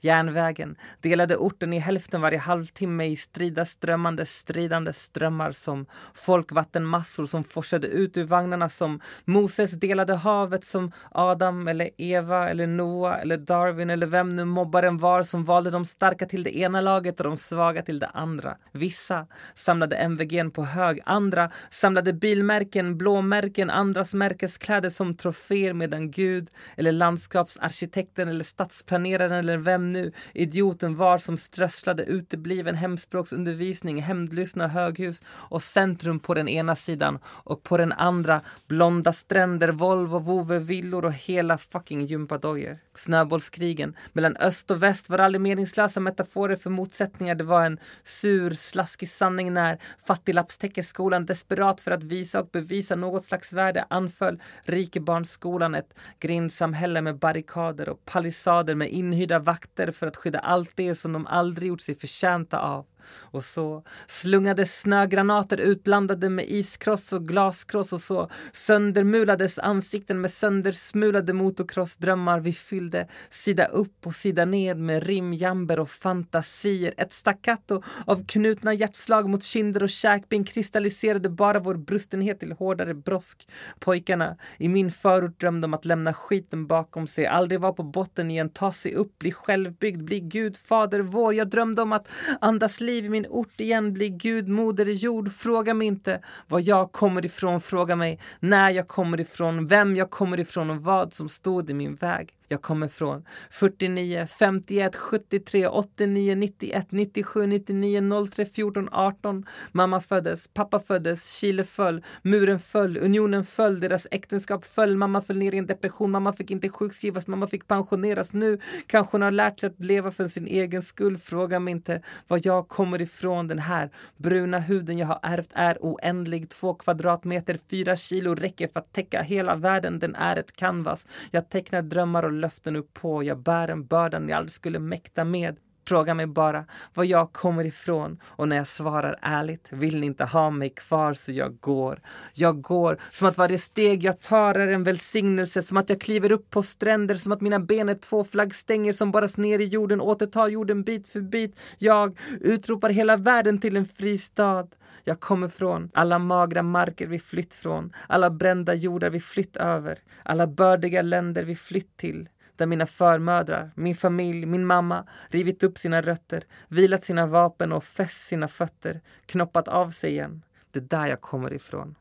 Järnvägen 0.06 0.76
delade 1.00 1.36
orten 1.36 1.72
i 1.72 1.78
hälften 1.78 2.20
varje 2.20 2.38
halvtimme 2.38 3.06
i 3.06 3.16
strida 3.16 3.66
strömmande 3.66 4.26
stridande 4.26 4.92
strömmar 4.92 5.52
som 5.52 5.86
folkvattenmassor 6.14 7.26
som 7.26 7.44
forsade 7.44 7.86
ut 7.86 8.16
ur 8.16 8.25
vagnarna 8.25 8.68
som 8.68 9.00
Moses 9.25 9.70
delade 9.70 10.14
havet 10.14 10.64
som 10.64 10.92
Adam 11.10 11.68
eller 11.68 11.90
Eva 11.98 12.48
eller 12.48 12.66
Noa 12.66 13.18
eller 13.18 13.36
Darwin 13.36 13.90
eller 13.90 14.06
vem 14.06 14.36
nu 14.36 14.44
mobbaren 14.44 14.98
var 14.98 15.22
som 15.22 15.44
valde 15.44 15.70
de 15.70 15.84
starka 15.84 16.26
till 16.26 16.42
det 16.42 16.58
ena 16.58 16.80
laget 16.80 17.20
och 17.20 17.26
de 17.26 17.36
svaga 17.36 17.82
till 17.82 17.98
det 17.98 18.06
andra. 18.06 18.56
Vissa 18.72 19.26
samlade 19.54 19.96
MVGn 19.96 20.50
på 20.50 20.64
hög, 20.64 21.00
andra 21.04 21.50
samlade 21.70 22.12
bilmärken, 22.12 22.98
blåmärken, 22.98 23.70
andras 23.70 24.14
märkeskläder 24.14 24.90
som 24.90 25.16
troféer 25.16 25.72
medan 25.72 26.10
Gud 26.10 26.50
eller 26.76 26.92
landskapsarkitekten 26.92 28.28
eller 28.28 28.44
stadsplaneraren 28.44 29.32
eller 29.32 29.56
vem 29.56 29.95
nu 29.96 30.12
idioten 30.34 30.96
var 30.96 31.18
som 31.18 31.38
strösslade 31.38 32.04
utebliven 32.04 32.74
hemspråksundervisning, 32.74 34.02
hämndlystna 34.02 34.68
höghus 34.68 35.22
och 35.28 35.62
centrum 35.62 36.20
på 36.20 36.34
den 36.34 36.48
ena 36.48 36.76
sidan 36.76 37.18
och 37.24 37.62
på 37.62 37.76
den 37.76 37.92
andra 37.92 38.40
blonda 38.68 39.12
stränder, 39.12 39.68
Volvo, 39.68 40.18
vovve, 40.18 40.58
villor 40.58 41.04
och 41.04 41.12
hela 41.12 41.58
fucking 41.58 42.06
gympadojor. 42.06 42.78
Snöbollskrigen 42.94 43.96
mellan 44.12 44.36
öst 44.36 44.70
och 44.70 44.82
väst 44.82 45.10
var 45.10 45.18
aldrig 45.18 45.40
meningslösa 45.40 46.00
metaforer 46.00 46.56
för 46.56 46.70
motsättningar. 46.70 47.34
Det 47.34 47.44
var 47.44 47.66
en 47.66 47.78
sur, 48.04 48.50
slaskig 48.54 49.10
sanning 49.10 49.52
när 49.54 49.78
fattiglappstäckeskolan 50.06 51.26
desperat 51.26 51.80
för 51.80 51.90
att 51.90 52.02
visa 52.02 52.40
och 52.40 52.48
bevisa 52.52 52.96
något 52.96 53.24
slags 53.24 53.52
värde 53.52 53.84
anföll 53.90 54.40
rikebarnsskolan 54.64 55.74
ett 55.74 55.94
grindsamhälle 56.20 57.02
med 57.02 57.18
barrikader 57.18 57.88
och 57.88 58.04
palissader 58.04 58.74
med 58.74 58.88
inhyrda 58.88 59.38
vakter 59.38 59.85
för 59.92 60.06
att 60.06 60.16
skydda 60.16 60.38
allt 60.38 60.70
det 60.74 60.94
som 60.94 61.12
de 61.12 61.26
aldrig 61.26 61.68
gjort 61.68 61.80
sig 61.80 61.94
förtjänta 61.94 62.60
av. 62.60 62.86
Och 63.08 63.44
så 63.44 63.82
slungades 64.06 64.80
snögranater 64.80 65.56
utblandade 65.56 66.30
med 66.30 66.44
iskross 66.48 67.12
och 67.12 67.28
glaskross 67.28 67.92
och 67.92 68.00
så 68.00 68.30
söndermulades 68.52 69.58
ansikten 69.58 70.20
med 70.20 70.32
söndersmulade 70.32 71.32
motocrossdrömmar. 71.32 72.40
Vi 72.40 72.52
fyllde 72.52 73.08
sida 73.30 73.66
upp 73.66 74.06
och 74.06 74.14
sida 74.14 74.44
ned 74.44 74.78
med 74.78 75.02
rimjamber 75.02 75.78
och 75.78 75.90
fantasier. 75.90 76.94
Ett 76.96 77.12
staccato 77.12 77.82
av 78.04 78.26
knutna 78.26 78.75
hjärtslag 78.75 79.28
mot 79.28 79.42
kinder 79.42 79.82
och 79.82 79.90
käkben 79.90 80.44
kristalliserade 80.44 81.28
bara 81.28 81.60
vår 81.60 81.75
brustenhet 81.75 82.40
till 82.40 82.52
hårdare 82.52 82.94
brosk. 82.94 83.48
Pojkarna 83.78 84.36
i 84.58 84.68
min 84.68 84.90
förort 84.90 85.40
drömde 85.40 85.64
om 85.64 85.75
att 85.75 85.84
lämna 85.84 86.12
skiten 86.12 86.66
bakom 86.66 87.06
sig, 87.06 87.26
aldrig 87.26 87.60
vara 87.60 87.72
på 87.72 87.82
botten 87.82 88.30
igen, 88.30 88.48
ta 88.48 88.72
sig 88.72 88.94
upp, 88.94 89.18
bli 89.18 89.32
självbyggd, 89.32 90.02
bli 90.02 90.20
Gud, 90.20 90.56
fader 90.56 91.00
vår. 91.00 91.34
Jag 91.34 91.48
drömde 91.48 91.82
om 91.82 91.92
att 91.92 92.08
andas 92.40 92.80
liv 92.80 92.95
liv 92.96 93.04
i 93.04 93.08
min 93.08 93.26
ort 93.26 93.60
igen, 93.60 93.92
bli 93.92 94.08
Gud, 94.08 94.48
moder 94.48 94.86
jord. 94.86 95.32
Fråga 95.32 95.74
mig 95.74 95.86
inte 95.86 96.20
var 96.48 96.62
jag 96.64 96.92
kommer 96.92 97.26
ifrån, 97.26 97.60
fråga 97.60 97.96
mig 97.96 98.20
när 98.40 98.70
jag 98.70 98.88
kommer 98.88 99.20
ifrån, 99.20 99.66
vem 99.66 99.96
jag 99.96 100.10
kommer 100.10 100.40
ifrån 100.40 100.70
och 100.70 100.76
vad 100.76 101.12
som 101.12 101.28
stod 101.28 101.70
i 101.70 101.74
min 101.74 101.94
väg 101.94 102.28
jag 102.48 102.62
kommer 102.62 102.88
från. 102.88 103.24
49, 103.50 104.26
51, 104.26 104.96
73, 104.96 105.66
89, 105.68 106.34
91, 106.34 106.86
97, 106.92 107.46
99, 107.46 108.26
03, 108.30 108.44
14, 108.44 108.88
18. 108.92 109.46
Mamma 109.72 110.00
föddes, 110.00 110.48
pappa 110.48 110.80
föddes, 110.80 111.30
Chile 111.30 111.64
föll, 111.64 112.04
muren 112.22 112.60
föll, 112.60 112.98
unionen 112.98 113.44
föll, 113.44 113.80
deras 113.80 114.06
äktenskap 114.10 114.64
föll, 114.64 114.96
mamma 114.96 115.22
föll 115.22 115.36
ner 115.36 115.54
i 115.54 115.58
en 115.58 115.66
depression, 115.66 116.10
mamma 116.10 116.32
fick 116.32 116.50
inte 116.50 116.68
sjukskrivas, 116.68 117.26
mamma 117.26 117.46
fick 117.46 117.66
pensioneras. 117.66 118.32
Nu 118.32 118.60
kanske 118.86 119.14
hon 119.14 119.22
har 119.22 119.30
lärt 119.30 119.60
sig 119.60 119.66
att 119.66 119.84
leva 119.84 120.10
för 120.10 120.28
sin 120.28 120.46
egen 120.46 120.82
skull. 120.82 121.18
Fråga 121.18 121.60
mig 121.60 121.73
inte 121.73 122.02
var 122.28 122.40
jag 122.42 122.68
kommer 122.68 123.02
ifrån. 123.02 123.49
Den 123.49 123.58
här 123.58 123.90
bruna 124.16 124.58
huden 124.58 124.99
jag 124.99 125.06
har 125.06 125.18
ärvt 125.23 125.50
är 125.52 125.78
oändlig. 125.80 126.49
Två 126.49 126.75
kvadratmeter, 126.75 127.58
fyra 127.71 127.97
kilo 127.97 128.34
räcker 128.34 128.68
för 128.68 128.80
att 128.80 128.92
täcka 128.92 129.23
hela 129.23 129.56
världen. 129.56 129.99
Den 129.99 130.14
är 130.14 130.36
ett 130.36 130.56
canvas. 130.56 131.06
Jag 131.30 131.50
tecknar 131.50 131.82
drömmar 131.82 132.23
och 132.23 132.32
löften 132.40 132.76
upp 132.76 132.94
på. 132.94 133.22
Jag 133.22 133.38
bär 133.38 133.68
en 133.68 133.86
bördan 133.86 134.28
jag 134.28 134.36
aldrig 134.36 134.52
skulle 134.52 134.78
mäkta 134.78 135.25
med. 135.25 135.56
Fråga 135.88 136.14
mig 136.14 136.26
bara 136.26 136.64
var 136.94 137.04
jag 137.04 137.32
kommer 137.32 137.64
ifrån 137.64 138.18
och 138.25 138.49
när 138.49 138.56
jag 138.56 138.66
svarar 138.66 139.18
ärligt 139.22 139.66
vill 139.70 140.00
ni 140.00 140.06
inte 140.06 140.25
ha 140.25 140.50
mig 140.50 140.70
kvar 140.70 141.14
så 141.14 141.32
jag 141.32 141.60
går. 141.60 142.00
Jag 142.34 142.60
går 142.60 142.99
som 143.12 143.28
att 143.28 143.38
varje 143.38 143.58
steg 143.58 144.04
jag 144.04 144.20
tar 144.20 144.54
är 144.54 144.68
en 144.68 144.84
välsignelse, 144.84 145.62
som 145.62 145.76
att 145.76 145.88
jag 145.88 146.00
kliver 146.00 146.32
upp 146.32 146.50
på 146.50 146.62
stränder, 146.62 147.14
som 147.14 147.32
att 147.32 147.40
mina 147.40 147.60
ben 147.60 147.88
är 147.88 147.94
två 147.94 148.25
flaggstänger 148.25 148.92
som 148.92 149.10
borras 149.10 149.36
ner 149.36 149.58
i 149.58 149.64
jorden, 149.64 150.00
återtar 150.00 150.49
jorden 150.49 150.82
bit 150.82 151.08
för 151.08 151.20
bit. 151.20 151.58
Jag 151.78 152.18
utropar 152.40 152.90
hela 152.90 153.16
världen 153.16 153.60
till 153.60 153.76
en 153.76 153.86
fristad 153.86 154.66
jag 155.08 155.21
kommer 155.21 155.49
från, 155.49 155.90
alla 155.95 156.19
magra 156.19 156.62
marker 156.62 157.06
vi 157.06 157.19
flytt 157.19 157.54
från, 157.54 157.92
alla 158.08 158.30
brända 158.30 158.75
jordar 158.75 159.10
vi 159.10 159.21
flytt 159.21 159.56
över, 159.56 159.99
alla 160.23 160.47
bördiga 160.47 161.02
länder 161.02 161.45
vi 161.45 161.56
flytt 161.56 161.97
till 161.97 162.28
där 162.56 162.66
mina 162.66 162.86
förmödrar, 162.86 163.71
min 163.75 163.97
familj, 163.97 164.47
min 164.47 164.66
mamma 164.66 165.06
rivit 165.28 165.62
upp 165.62 165.78
sina 165.78 166.02
rötter, 166.02 166.45
vilat 166.69 167.04
sina 167.04 167.26
vapen 167.26 167.73
och 167.73 167.84
fäst 167.84 168.26
sina 168.26 168.49
fötter, 168.49 169.00
knoppat 169.26 169.69
av 169.69 169.90
sig 169.90 170.10
igen. 170.10 170.42
Det 170.71 170.78
är 170.78 170.82
där 170.82 171.06
jag 171.06 171.21
kommer 171.21 171.52
ifrån. 171.52 171.95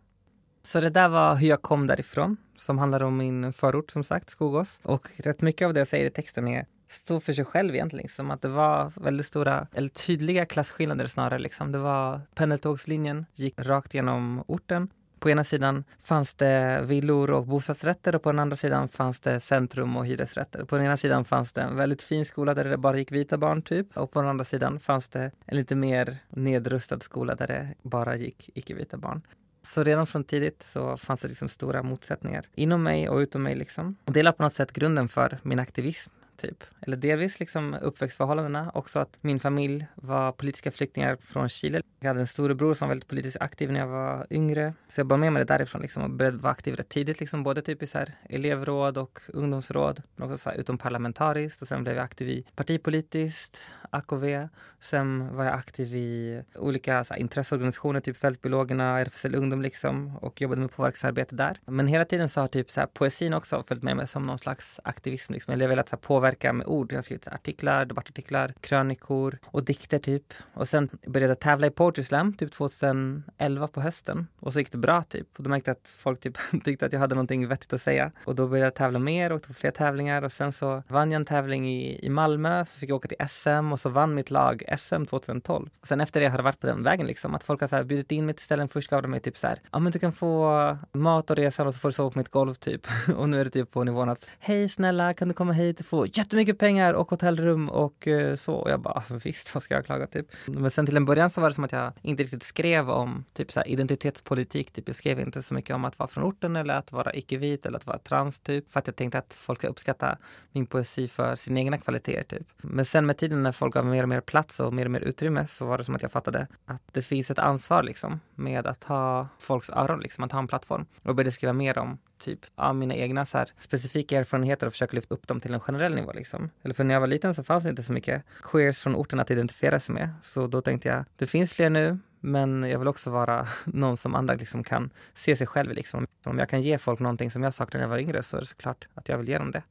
Så 0.62 0.82
det 0.82 0.90
där 0.90 1.10
var 1.10 1.36
hur 1.36 1.48
jag 1.48 1.62
kom 1.62 1.88
därifrån, 1.88 2.38
som 2.58 2.78
handlar 2.78 3.04
om 3.04 3.18
min 3.18 3.54
förort 3.54 3.92
som 3.92 4.04
sagt, 4.04 4.30
Skogås. 4.30 4.80
Och 4.84 5.08
rätt 5.18 5.42
mycket 5.42 5.66
av 5.66 5.74
det 5.74 5.80
jag 5.80 5.88
säger 5.88 6.06
i 6.06 6.12
texten 6.12 6.48
är 6.48 6.66
stå 6.88 7.20
för 7.20 7.34
sig 7.34 7.46
själv 7.46 7.76
egentligen. 7.76 8.10
Som 8.10 8.32
att 8.32 8.42
det 8.42 8.48
var 8.48 8.92
väldigt 8.96 9.26
stora, 9.26 9.68
eller 9.74 9.90
tydliga 9.90 10.46
klasskillnader 10.46 11.08
snarare. 11.08 11.40
Liksom. 11.40 11.72
Det 11.72 11.78
var 11.78 12.22
pendeltågslinjen, 12.36 13.26
gick 13.34 13.54
rakt 13.58 13.94
genom 13.94 14.44
orten. 14.48 14.90
På 15.20 15.30
ena 15.30 15.44
sidan 15.44 15.84
fanns 16.04 16.36
det 16.36 16.82
villor 16.84 17.32
och 17.32 17.48
bostadsrätter 17.48 18.16
och 18.16 18.24
på 18.24 18.32
den 18.32 18.40
andra 18.40 18.56
sidan 18.56 18.88
fanns 18.88 19.20
det 19.20 19.40
centrum 19.40 19.98
och 19.98 20.06
hyresrätter. 20.06 20.64
På 20.64 20.76
den 20.76 20.86
ena 20.86 20.98
sidan 20.98 21.26
fanns 21.26 21.54
det 21.54 21.62
en 21.62 21.76
väldigt 21.76 22.02
fin 22.02 22.26
skola 22.26 22.54
där 22.54 22.66
det 22.66 22.78
bara 22.78 22.98
gick 22.98 23.12
vita 23.12 23.38
barn 23.38 23.62
typ 23.62 23.98
och 23.98 24.12
på 24.12 24.22
den 24.22 24.30
andra 24.30 24.46
sidan 24.46 24.80
fanns 24.80 25.10
det 25.10 25.32
en 25.46 25.58
lite 25.58 25.76
mer 25.76 26.18
nedrustad 26.30 27.00
skola 27.00 27.36
där 27.36 27.48
det 27.48 27.74
bara 27.82 28.16
gick 28.16 28.50
icke-vita 28.54 28.98
barn. 28.98 29.22
Så 29.64 29.84
redan 29.84 30.08
från 30.08 30.24
tidigt 30.24 30.64
så 30.64 30.98
fanns 30.98 31.22
det 31.22 31.28
liksom 31.28 31.50
stora 31.50 31.84
motsättningar 31.84 32.46
inom 32.54 32.84
mig 32.84 33.10
och 33.10 33.18
utom 33.18 33.44
mig. 33.44 33.56
Liksom. 33.56 33.96
Och 34.06 34.14
det 34.14 34.24
la 34.24 34.32
på 34.32 34.44
något 34.44 34.54
sätt 34.54 34.74
grunden 34.74 35.08
för 35.08 35.38
min 35.44 35.60
aktivism 35.60 36.12
typ. 36.38 36.64
Eller 36.82 36.98
delvis 36.98 37.40
liksom 37.40 37.74
uppväxtförhållandena. 37.82 38.72
Också 38.74 39.00
att 39.00 39.18
min 39.22 39.40
familj 39.40 39.88
var 39.96 40.32
politiska 40.32 40.72
flyktingar 40.72 41.18
från 41.22 41.50
Chile. 41.50 41.82
Jag 42.00 42.08
hade 42.08 42.20
en 42.20 42.28
storebror 42.28 42.74
som 42.74 42.88
var 42.88 42.92
väldigt 42.92 43.10
politiskt 43.10 43.38
aktiv 43.40 43.72
när 43.72 43.80
jag 43.80 43.88
var 43.88 44.28
yngre. 44.30 44.74
Så 44.88 45.00
jag 45.00 45.08
bar 45.08 45.18
med 45.18 45.34
mig 45.34 45.40
det 45.46 45.54
därifrån 45.54 45.82
liksom 45.82 46.04
och 46.04 46.10
började 46.10 46.38
vara 46.38 46.52
aktiv 46.52 46.76
rätt 46.76 46.90
tidigt. 46.90 47.20
Liksom, 47.20 47.44
både 47.44 47.62
typ 47.62 47.84
i 47.84 47.88
så 47.88 47.98
här 47.98 48.16
elevråd 48.30 48.98
och 48.98 49.20
ungdomsråd. 49.28 50.02
Men 50.16 50.28
också 50.28 50.38
så 50.38 50.50
här 50.50 50.58
utomparlamentariskt. 50.58 51.62
Och 51.62 51.68
sen 51.68 51.84
blev 51.84 51.96
jag 51.96 52.04
aktiv 52.04 52.30
i 52.30 52.46
partipolitiskt, 52.56 53.64
AKV. 53.96 54.48
Sen 54.82 55.36
var 55.36 55.46
jag 55.46 55.54
aktiv 55.54 55.96
i 55.96 56.42
olika 56.56 57.04
så 57.04 57.14
här, 57.14 57.22
intresseorganisationer, 57.22 58.00
typ 58.00 58.18
Fältbiologerna, 58.18 59.00
RFSL 59.00 59.36
Ungdom 59.36 59.62
liksom 59.62 60.18
och 60.22 60.42
jobbade 60.42 60.62
med 60.62 60.72
påverkansarbete 60.72 61.36
där. 61.36 61.58
Men 61.66 61.88
hela 61.88 62.06
tiden 62.06 62.30
så 62.30 62.42
har 62.42 62.48
typ 62.48 62.72
så 62.72 62.80
här, 62.80 62.88
poesin 62.88 63.34
också 63.34 63.64
följt 63.64 63.84
med 63.84 63.98
mig 63.98 64.08
som 64.08 64.24
någon 64.24 64.38
slags 64.38 64.80
aktivism. 64.84 65.34
Liksom. 65.34 65.54
Jag 65.54 65.60
har 65.60 65.68
velat 65.68 65.90
så 65.90 65.96
här, 65.96 66.02
påverka 66.02 66.54
med 66.54 66.68
ord. 66.68 66.92
Jag 66.92 66.98
har 66.98 67.04
skrivit 67.04 67.24
så 67.24 67.30
här, 67.30 67.38
artiklar, 67.38 67.86
debattartiklar, 67.86 68.54
krönikor 68.62 69.38
och 69.46 69.64
dikter 69.64 70.00
typ. 70.00 70.34
Och 70.54 70.70
sen 70.70 70.90
började 71.08 71.32
jag 71.32 71.40
tävla 71.40 71.68
i 71.68 71.70
Poetry 71.70 72.04
Slam 72.04 72.34
typ 72.34 72.52
2011 72.52 73.68
på 73.68 73.82
hösten. 73.82 74.28
Och 74.40 74.54
så 74.54 74.60
gick 74.60 74.72
det 74.72 74.78
bra 74.78 75.04
typ. 75.04 75.28
Och 75.38 75.44
då 75.44 75.50
märkte 75.50 75.70
jag 75.70 75.76
att 75.76 75.96
folk 75.98 76.20
typ 76.20 76.38
tyckte 76.64 76.86
att 76.86 76.94
jag 76.94 77.00
hade 77.00 77.16
någonting 77.16 77.48
vettigt 77.48 77.74
att 77.74 77.82
säga. 77.82 78.12
Och 78.26 78.36
då 78.36 78.48
började 78.48 78.66
jag 78.66 78.76
tävla 78.76 79.00
mer 79.00 79.32
och 79.32 79.42
på 79.42 79.54
fler 79.54 79.72
tävlingar 79.72 80.22
och 80.22 80.32
sen 80.32 80.52
så 80.52 80.84
vann 80.88 81.12
jag 81.12 81.20
en 81.20 81.26
tävling 81.26 81.70
i, 81.70 82.06
i 82.06 82.10
Malmö 82.10 82.66
så 82.66 82.80
fick 82.80 82.90
jag 82.90 82.96
åka 82.96 83.08
till 83.08 83.28
SM 83.30 83.72
och 83.72 83.80
så 83.86 83.90
vann 83.90 84.16
mitt 84.16 84.32
lag 84.32 84.64
SM 84.78 85.06
2012. 85.06 85.70
Sen 85.84 86.02
efter 86.02 86.22
det 86.22 86.28
har 86.28 86.38
det 86.38 86.44
varit 86.44 86.60
på 86.60 86.68
den 86.68 86.84
vägen 86.84 87.08
liksom 87.08 87.36
att 87.36 87.44
folk 87.44 87.62
har 87.62 87.68
så 87.68 87.76
här 87.76 87.84
bjudit 87.84 88.12
in 88.12 88.26
mig 88.26 88.36
till 88.36 88.46
ställen. 88.46 88.68
Först 88.68 88.90
gav 88.90 89.02
de 89.02 89.12
mig 89.12 89.20
typ 89.20 89.38
så 89.38 89.48
här, 89.48 89.60
ja 89.72 89.80
men 89.80 89.92
du 89.92 90.00
kan 90.00 90.12
få 90.12 90.78
mat 90.92 91.30
och 91.30 91.36
resa 91.36 91.68
och 91.68 91.74
så 91.74 91.80
får 91.80 91.90
du 91.90 91.94
sova 91.94 92.10
på 92.12 92.20
mitt 92.20 92.30
golv 92.30 92.54
typ. 92.54 92.88
och 93.18 93.30
nu 93.30 93.40
är 93.40 93.46
det 93.46 93.50
typ 93.50 93.72
på 93.72 93.84
nivån 93.84 94.10
att 94.10 94.28
hej 94.40 94.70
snälla 94.70 95.14
kan 95.14 95.28
du 95.28 95.34
komma 95.34 95.54
hit 95.54 95.80
och 95.80 95.86
få 95.86 96.06
jättemycket 96.06 96.60
pengar 96.60 96.94
och 96.94 97.10
hotellrum 97.10 97.70
och 97.70 98.08
uh, 98.08 98.36
så. 98.36 98.54
Och 98.54 98.70
jag 98.70 98.80
bara 98.80 99.04
visst 99.24 99.54
vad 99.54 99.64
ska 99.64 99.74
jag 99.74 99.86
klaga 99.86 100.08
typ. 100.08 100.28
Men 100.46 100.72
sen 100.72 100.86
till 100.86 100.98
en 100.98 101.06
början 101.06 101.30
så 101.30 101.42
var 101.42 101.50
det 101.50 101.56
som 101.56 101.64
att 101.64 101.72
jag 101.72 101.94
inte 102.02 102.24
riktigt 102.24 102.44
skrev 102.44 102.90
om 102.90 103.26
typ 103.34 103.52
så 103.52 103.60
här, 103.60 103.68
identitetspolitik. 103.68 104.72
Typ. 104.72 104.88
Jag 104.88 104.96
skrev 104.96 105.20
inte 105.20 105.42
så 105.42 105.54
mycket 105.54 105.76
om 105.76 105.86
att 105.86 106.00
vara 106.00 106.08
från 106.08 106.24
orten 106.24 106.56
eller 106.56 106.74
att 106.74 106.92
vara 106.92 107.16
icke-vit 107.16 107.66
eller 107.66 107.78
att 107.78 107.86
vara 107.86 107.98
trans 107.98 108.40
typ. 108.40 108.72
För 108.72 108.80
att 108.80 108.88
jag 108.88 108.96
tänkte 108.96 109.18
att 109.18 109.34
folk 109.34 109.60
ska 109.60 109.68
uppskatta 109.68 110.18
min 110.52 110.66
poesi 110.66 111.08
för 111.08 111.36
sina 111.36 111.60
egna 111.60 111.78
kvaliteter. 111.78 112.38
Typ. 112.38 112.48
Men 112.58 112.86
sen 112.86 113.06
med 113.06 113.18
tiden 113.18 113.44
när 113.44 113.52
folk 113.52 113.65
gav 113.70 113.86
mer 113.86 114.04
och 114.04 114.10
mer 114.10 114.22
plats 114.22 114.60
och 114.60 114.74
mer 114.74 114.86
och 114.86 114.92
mer 114.92 115.02
utrymme 115.02 115.48
så 115.48 115.66
var 115.66 115.78
det 115.78 115.84
som 115.84 115.96
att 115.96 116.02
jag 116.02 116.12
fattade 116.12 116.48
att 116.66 116.82
det 116.92 117.02
finns 117.02 117.32
ett 117.32 117.40
ansvar 117.40 117.84
liksom 117.84 118.20
med 118.36 118.68
att 118.68 118.84
ha 118.84 119.28
folks 119.40 119.70
öron, 119.70 120.00
liksom, 120.00 120.24
att 120.24 120.32
ha 120.32 120.40
en 120.40 120.48
plattform. 120.48 120.86
Och 121.04 121.16
började 121.16 121.32
skriva 121.32 121.54
mer 121.54 121.78
om 121.78 121.98
typ 122.18 122.40
av 122.56 122.76
mina 122.76 122.96
egna 122.96 123.26
så 123.26 123.38
här, 123.38 123.50
specifika 123.60 124.20
erfarenheter 124.20 124.68
och 124.68 124.74
försöka 124.74 124.96
lyfta 124.96 125.14
upp 125.14 125.28
dem 125.28 125.40
till 125.40 125.54
en 125.54 125.60
generell 125.60 125.96
nivå. 125.96 126.12
Liksom. 126.14 126.50
Eller 126.64 126.74
för 126.74 126.84
när 126.84 126.94
jag 126.96 127.02
var 127.02 127.08
liten 127.08 127.36
så 127.36 127.44
fanns 127.44 127.64
det 127.64 127.70
inte 127.70 127.84
så 127.84 127.94
mycket 127.94 128.24
queers 128.44 128.80
från 128.80 128.96
orten 128.96 129.20
att 129.20 129.32
identifiera 129.32 129.80
sig 129.80 129.96
med. 129.96 130.10
Så 130.24 130.48
då 130.48 130.62
tänkte 130.62 130.88
jag, 130.88 131.06
det 131.16 131.28
finns 131.28 131.54
fler 131.54 131.70
nu, 131.70 132.00
men 132.20 132.64
jag 132.64 132.80
vill 132.80 132.88
också 132.88 133.10
vara 133.10 133.48
någon 133.66 133.98
som 133.98 134.16
andra 134.16 134.34
liksom 134.34 134.64
kan 134.64 134.90
se 135.14 135.36
sig 135.36 135.48
själv 135.48 135.72
i. 135.72 135.76
Liksom. 135.76 136.08
Om 136.24 136.40
jag 136.40 136.50
kan 136.50 136.62
ge 136.62 136.78
folk 136.78 137.00
någonting 137.00 137.32
som 137.32 137.44
jag 137.44 137.54
saknade 137.54 137.78
när 137.78 137.84
jag 137.84 137.90
var 137.90 137.98
yngre 137.98 138.24
så 138.24 138.38
är 138.38 138.42
det 138.42 138.48
såklart 138.48 138.88
att 138.94 139.10
jag 139.10 139.18
vill 139.18 139.30
ge 139.30 139.38
dem 139.38 139.52
det. 139.52 139.64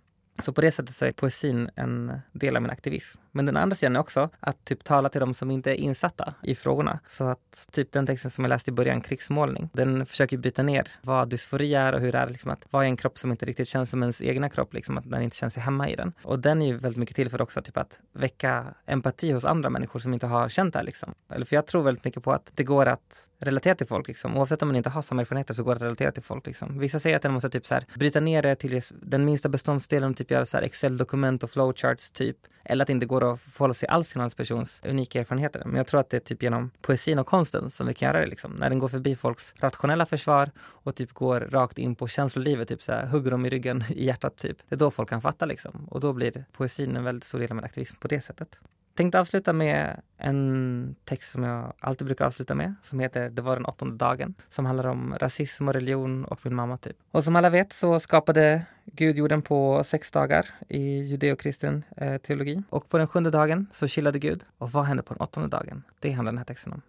Så 0.43 0.53
på 0.53 0.61
det 0.61 0.73
sättet 0.73 0.95
så 0.95 1.05
är 1.05 1.13
poesin 1.13 1.71
en 1.75 2.13
del 2.33 2.57
av 2.57 2.63
min 2.63 2.71
aktivism. 2.71 3.21
Men 3.33 3.47
den 3.47 3.57
andra 3.57 3.77
sidan 3.77 3.97
är 3.97 4.01
också 4.01 4.31
att 4.41 4.65
typ 4.65 4.85
tala 4.85 5.09
till 5.09 5.21
de 5.21 5.35
som 5.35 5.51
inte 5.51 5.71
är 5.71 5.75
insatta 5.75 6.35
i 6.43 6.55
frågorna. 6.55 6.99
Så 7.09 7.25
att 7.25 7.69
typ 7.71 7.93
den 7.93 8.07
texten 8.07 8.31
som 8.31 8.45
jag 8.45 8.49
läste 8.49 8.71
i 8.71 8.73
början, 8.73 9.01
krigsmålning, 9.01 9.71
den 9.73 10.07
försöker 10.07 10.37
bryta 10.37 10.63
ner 10.63 10.89
vad 11.03 11.29
dysfori 11.29 11.75
är 11.75 11.93
och 11.93 12.01
hur 12.01 12.13
det 12.13 12.19
är 12.19 12.29
liksom 12.29 12.51
att 12.51 12.67
vara 12.71 12.85
i 12.85 12.89
en 12.89 12.97
kropp 12.97 13.19
som 13.19 13.31
inte 13.31 13.47
riktigt 13.47 13.69
känns 13.69 13.91
som 13.91 14.03
ens 14.03 14.23
egna 14.23 14.49
kropp, 14.49 14.75
liksom 14.75 14.99
att 14.99 15.11
den 15.11 15.23
inte 15.23 15.37
känner 15.37 15.51
sig 15.51 15.63
hemma 15.63 15.89
i 15.89 15.97
den. 15.97 16.13
Och 16.23 16.39
den 16.39 16.63
är 16.63 16.67
ju 16.67 16.77
väldigt 16.77 16.99
mycket 16.99 17.17
till 17.17 17.31
för 17.31 17.43
också 17.43 17.63
typ 17.63 17.77
att 17.77 17.99
väcka 18.13 18.65
empati 18.87 19.33
hos 19.33 19.45
andra 19.45 19.71
människor 19.71 20.01
som 20.01 20.15
inte 20.15 20.27
har 20.27 20.49
känt 20.49 20.73
det 20.73 20.79
här 20.79 20.87
liksom. 20.87 21.15
Eller 21.33 21.47
för 21.47 21.57
jag 21.57 21.67
tror 21.67 21.83
väldigt 21.83 22.05
mycket 22.05 22.23
på 22.23 22.33
att 22.33 22.51
det 22.55 22.65
går 22.65 22.87
att 22.87 23.31
relatera 23.41 23.75
till 23.75 23.87
folk 23.87 24.09
liksom. 24.09 24.37
Oavsett 24.37 24.63
om 24.63 24.69
man 24.69 24.77
inte 24.77 24.91
har 24.91 25.03
samma 25.03 25.21
erfarenheter 25.21 25.55
så 25.55 25.65
går 25.65 25.73
det 25.73 25.77
att 25.77 25.83
relatera 25.83 26.13
till 26.13 26.23
folk 26.23 26.47
liksom. 26.47 26.79
Vissa 26.79 27.01
säger 27.01 27.17
att 27.17 27.23
den 27.23 27.33
måste 27.33 27.51
typ 27.51 27.67
så 27.67 27.75
här, 27.75 27.87
bryta 27.95 28.21
ner 28.21 28.43
det 28.43 28.55
till 28.55 28.83
den 29.03 29.25
minsta 29.25 29.49
beståndsdelen, 29.49 30.15
typ 30.15 30.24
typ 30.25 30.31
göra 30.31 30.47
så 30.47 30.57
här 30.57 30.65
Excel-dokument 30.65 31.43
och 31.43 31.51
flowcharts 31.51 32.11
typ. 32.11 32.37
Eller 32.65 32.85
att 32.85 32.87
det 32.87 32.93
inte 32.93 33.07
går 33.07 33.33
att 33.33 33.41
förhålla 33.41 33.75
sig 33.75 33.89
alls 33.89 34.09
till 34.09 34.19
någon 34.19 34.31
persons 34.31 34.81
unika 34.85 35.21
erfarenheter. 35.21 35.63
Men 35.67 35.77
jag 35.77 35.87
tror 35.87 36.01
att 36.01 36.11
det 36.11 36.17
är 36.17 36.21
typ 36.21 36.43
genom 36.43 36.71
poesin 36.81 37.19
och 37.19 37.27
konsten 37.27 37.71
som 37.71 37.87
vi 37.87 37.95
kan 37.95 38.07
göra 38.07 38.21
det 38.21 38.27
liksom. 38.27 38.53
När 38.53 38.71
den 38.71 38.79
går 38.79 38.89
förbi 38.89 39.17
folks 39.17 39.55
rationella 39.57 40.07
försvar 40.07 40.51
och 40.59 40.95
typ 40.95 41.13
går 41.13 41.41
rakt 41.41 41.79
in 41.79 41.95
på 41.95 42.09
känslolivet, 42.09 42.69
typ 42.69 42.83
så 42.83 42.93
här, 42.93 43.07
hugger 43.07 43.31
dem 43.31 43.47
i 43.47 43.51
ryggen, 43.51 43.85
i 43.91 44.05
hjärtat 44.07 44.37
typ. 44.37 44.57
Det 44.69 44.75
är 44.75 44.79
då 44.79 44.91
folk 44.91 45.09
kan 45.09 45.21
fatta 45.21 45.47
liksom. 45.47 45.89
Och 45.91 46.01
då 46.01 46.13
blir 46.13 46.45
poesin 46.53 46.97
en 46.97 47.05
väldigt 47.05 47.25
stor 47.25 47.39
del 47.39 47.51
av 47.51 47.57
min 47.57 47.65
aktivism 47.65 47.97
på 48.01 48.09
det 48.09 48.21
sättet 48.21 48.49
tänkte 48.95 49.21
avsluta 49.21 49.53
med 49.53 50.01
en 50.19 50.97
text 51.05 51.33
som 51.33 51.43
jag 51.43 51.73
alltid 51.81 52.07
brukar 52.07 52.25
avsluta 52.25 52.55
med 52.55 52.75
som 52.83 53.01
heter 53.01 53.31
Det 53.31 53.43
var 53.43 53.57
den 53.57 53.65
åttonde 53.65 53.97
dagen 53.97 54.35
som 54.51 54.67
handlar 54.67 54.87
om 54.87 55.15
rasism 55.21 55.69
och 55.69 55.75
religion 55.75 56.25
och 56.25 56.41
min 56.43 56.55
mamma 56.55 56.77
typ. 56.77 56.97
Och 57.11 57.25
som 57.25 57.37
alla 57.37 57.51
vet 57.51 57.73
så 57.73 58.01
skapade 58.01 58.67
Gud 58.85 59.17
jorden 59.19 59.43
på 59.43 59.85
sex 59.85 60.11
dagar 60.11 60.47
i 60.69 61.03
judeokristen 61.03 61.85
eh, 61.97 62.17
teologi. 62.17 62.63
Och 62.71 62.89
på 62.89 62.99
den 62.99 63.07
sjunde 63.07 63.31
dagen 63.31 63.67
så 63.73 63.89
chillade 63.89 64.19
Gud. 64.19 64.45
Och 64.59 64.73
vad 64.73 64.85
hände 64.85 65.03
på 65.03 65.15
den 65.15 65.21
åttonde 65.21 65.49
dagen? 65.49 65.83
Det 66.01 66.11
handlar 66.11 66.33
den 66.33 66.39
här 66.39 66.45
texten 66.45 66.73
om. 66.73 66.83